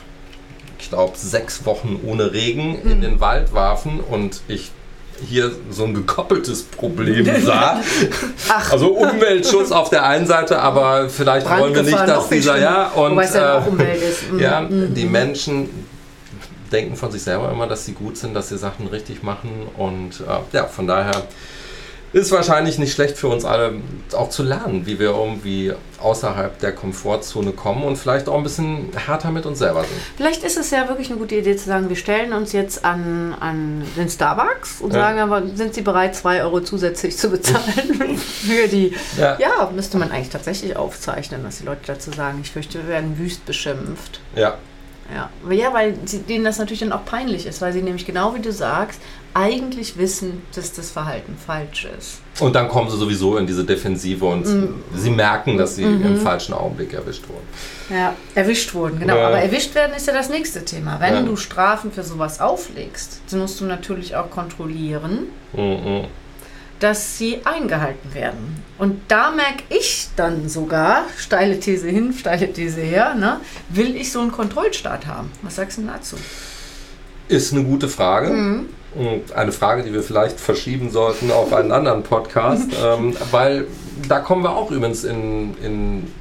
[0.79, 4.71] ich glaube, sechs Wochen ohne Regen in den Wald warfen und ich
[5.25, 7.79] hier so ein gekoppeltes Problem sah.
[8.49, 12.87] Ach, Also Umweltschutz auf der einen Seite, aber vielleicht wollen wir nicht, dass dieser, ja,
[12.89, 13.61] und äh.
[14.31, 14.39] Mhm.
[14.39, 14.93] ja, Mhm.
[14.93, 15.69] die Menschen
[16.71, 20.19] denken von sich selber immer, dass sie gut sind, dass sie Sachen richtig machen und
[20.21, 21.23] äh, ja, von daher
[22.17, 23.75] ist wahrscheinlich nicht schlecht für uns alle,
[24.13, 28.89] auch zu lernen, wie wir irgendwie außerhalb der Komfortzone kommen und vielleicht auch ein bisschen
[28.95, 29.99] härter mit uns selber sind.
[30.15, 33.35] Vielleicht ist es ja wirklich eine gute Idee zu sagen, wir stellen uns jetzt an,
[33.39, 35.01] an den Starbucks und Ja.
[35.01, 38.95] sagen aber, sind Sie bereit, 2 Euro zusätzlich zu bezahlen für die.
[39.17, 39.37] Ja.
[39.39, 39.71] Ja.
[39.73, 42.39] müsste man eigentlich tatsächlich aufzeichnen, was die Leute dazu sagen.
[42.41, 44.19] Ich fürchte, wir werden wüst beschimpft.
[44.35, 44.57] Ja.
[45.13, 48.35] Ja, ja weil sie, denen das natürlich dann auch peinlich ist, weil sie nämlich genau
[48.35, 48.99] wie du sagst,
[49.33, 52.21] eigentlich wissen, dass das Verhalten falsch ist.
[52.39, 54.45] Und dann kommen sie sowieso in diese Defensive und
[54.95, 57.47] sie merken, dass sie im falschen Augenblick erwischt wurden.
[57.89, 59.15] Ja, erwischt wurden, genau.
[59.17, 59.27] Ja.
[59.27, 60.99] Aber erwischt werden ist ja das nächste Thema.
[60.99, 61.21] Wenn Ja.
[61.21, 66.05] du Strafen für sowas auflegst, dann musst du natürlich auch kontrollieren, Mhm.
[66.79, 68.63] dass sie eingehalten werden.
[68.77, 74.11] Und da merke ich dann sogar, steile These hin, steile These her, ne, will ich
[74.11, 75.31] so einen Kontrollstaat haben?
[75.41, 76.17] Was sagst du denn dazu?
[77.29, 78.65] Ist eine gute Frage.
[78.95, 79.07] Mhm.
[79.07, 83.67] Und Eine Frage, die wir vielleicht verschieben sollten auf einen anderen Podcast, ähm, weil
[84.07, 86.11] da kommen wir auch übrigens in, in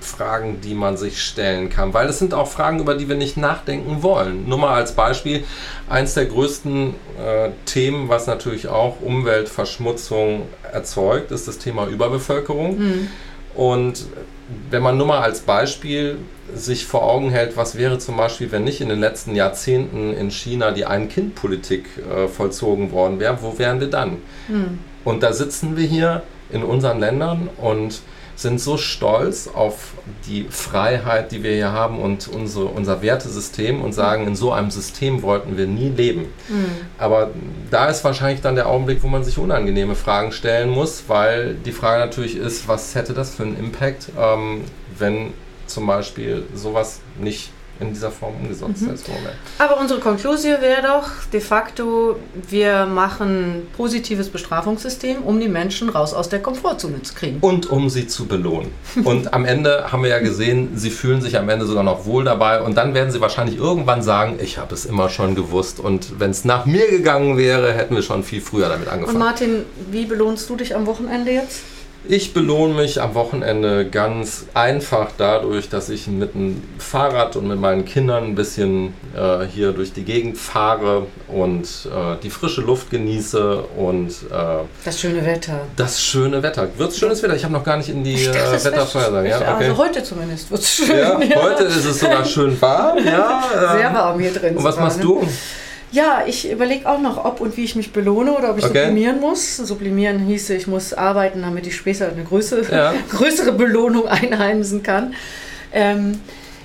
[0.00, 3.36] Fragen, die man sich stellen kann, weil es sind auch Fragen, über die wir nicht
[3.36, 4.48] nachdenken wollen.
[4.48, 5.44] Nur mal als Beispiel,
[5.88, 13.08] eins der größten äh, Themen, was natürlich auch Umweltverschmutzung erzeugt, ist das Thema Überbevölkerung.
[13.54, 14.06] Und
[14.70, 16.18] wenn man nur mal als Beispiel
[16.54, 20.30] sich vor Augen hält, was wäre zum Beispiel, wenn nicht in den letzten Jahrzehnten in
[20.30, 24.18] China die Ein-Kind-Politik äh, vollzogen worden wäre, wo wären wir dann?
[25.04, 28.00] Und da sitzen wir hier in unseren Ländern und
[28.38, 29.94] sind so stolz auf
[30.28, 34.70] die Freiheit, die wir hier haben und unsere, unser Wertesystem und sagen, in so einem
[34.70, 36.26] System wollten wir nie leben.
[36.98, 37.30] Aber
[37.72, 41.72] da ist wahrscheinlich dann der Augenblick, wo man sich unangenehme Fragen stellen muss, weil die
[41.72, 44.62] Frage natürlich ist, was hätte das für einen Impact, ähm,
[44.96, 45.32] wenn
[45.66, 47.50] zum Beispiel sowas nicht
[47.80, 49.08] in dieser Form umgesetzt ist.
[49.08, 49.36] im Moment.
[49.58, 52.16] Aber unsere Konklusion wäre doch de facto,
[52.48, 57.38] wir machen positives Bestrafungssystem, um die Menschen raus aus der Komfortzone zu kriegen.
[57.40, 58.70] Und um sie zu belohnen.
[59.04, 62.24] Und am Ende haben wir ja gesehen, sie fühlen sich am Ende sogar noch wohl
[62.24, 62.62] dabei.
[62.62, 65.80] Und dann werden sie wahrscheinlich irgendwann sagen, ich habe es immer schon gewusst.
[65.80, 69.18] Und wenn es nach mir gegangen wäre, hätten wir schon viel früher damit Und angefangen.
[69.18, 71.62] Martin, wie belohnst du dich am Wochenende jetzt?
[72.04, 77.60] Ich belohne mich am Wochenende ganz einfach dadurch, dass ich mit dem Fahrrad und mit
[77.60, 82.90] meinen Kindern ein bisschen äh, hier durch die Gegend fahre und äh, die frische Luft
[82.90, 85.60] genieße und äh, Das schöne Wetter.
[85.76, 86.68] das schöne Wetter.
[86.78, 87.34] Wird es schönes Wetter?
[87.34, 88.32] Ich habe noch gar nicht in die äh,
[88.64, 89.28] Wettervorhersage.
[89.28, 89.64] Ja, okay.
[89.66, 90.88] Also heute zumindest wird es schön.
[91.28, 92.98] Ja, heute ist es sogar schön warm.
[93.04, 94.56] Ja, ähm, Sehr warm hier drin.
[94.56, 95.04] Und was sogar, machst ne?
[95.04, 95.28] du?
[95.90, 98.84] Ja, ich überlege auch noch, ob und wie ich mich belohne oder ob ich Okay.
[98.86, 99.56] sublimieren muss.
[99.56, 102.94] Sublimieren hieße, ich muss arbeiten, damit ich später eine größere, Ja.
[103.10, 105.14] größere Belohnung einheimsen kann.
[105.72, 106.20] Ähm,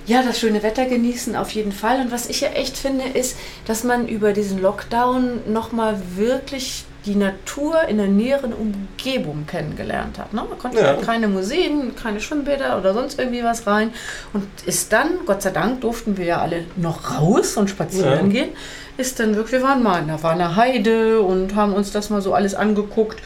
[0.06, 2.02] ja, das schöne Wetter genießen auf jeden Fall.
[2.02, 7.16] Und was ich ja echt finde, ist, dass man über diesen Lockdown nochmal wirklich die
[7.16, 10.34] Natur in der näheren Umgebung kennengelernt hat.
[10.34, 10.44] Ne?
[10.50, 10.88] Man konnte Ja.
[10.88, 13.92] halt keine Museen, keine Schwimmbäder oder sonst irgendwie was rein.
[14.32, 18.42] Und ist dann, Gott sei Dank, durften wir ja alle noch raus und spazieren Ja.
[18.44, 18.50] gehen.
[18.98, 22.22] Ist dann wirklich, wir waren mal in der Warner Heide und haben uns das mal
[22.22, 23.22] so alles angeguckt.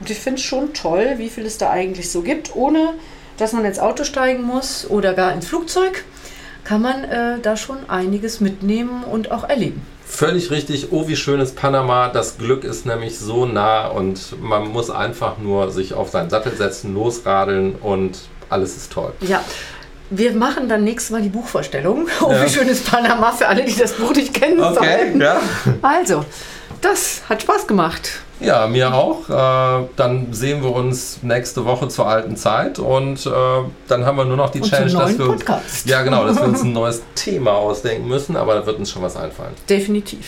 [0.00, 2.94] Und ich finde es schon toll, wie viel es da eigentlich so gibt, ohne
[3.38, 6.04] dass man ins Auto steigen muss oder gar ins Flugzeug,
[6.64, 9.80] kann man äh, da schon einiges mitnehmen und auch erleben.
[10.14, 10.88] Völlig richtig.
[10.92, 12.08] Oh, wie schön ist Panama.
[12.08, 16.54] Das Glück ist nämlich so nah und man muss einfach nur sich auf seinen Sattel
[16.54, 18.18] setzen, losradeln und
[18.50, 19.14] alles ist toll.
[19.20, 19.42] Ja,
[20.10, 22.08] wir machen dann nächstes Mal die Buchvorstellung.
[22.20, 22.44] Oh, Ja.
[22.44, 25.18] wie schön ist Panama für alle, die das Buch nicht kennen sollten.
[25.20, 25.40] ja.
[25.80, 26.24] Also,
[26.82, 28.10] das hat Spaß gemacht.
[28.42, 29.28] Ja, mir auch.
[29.28, 33.30] Äh, dann sehen wir uns nächste Woche zur alten Zeit und äh,
[33.88, 35.86] dann haben wir nur noch die Und Challenge, zum dass neuen wir uns, Podcast.
[35.88, 39.02] ja genau, dass wir uns ein neues Thema ausdenken müssen, aber da wird uns schon
[39.02, 39.52] was einfallen.
[39.68, 40.26] Definitiv.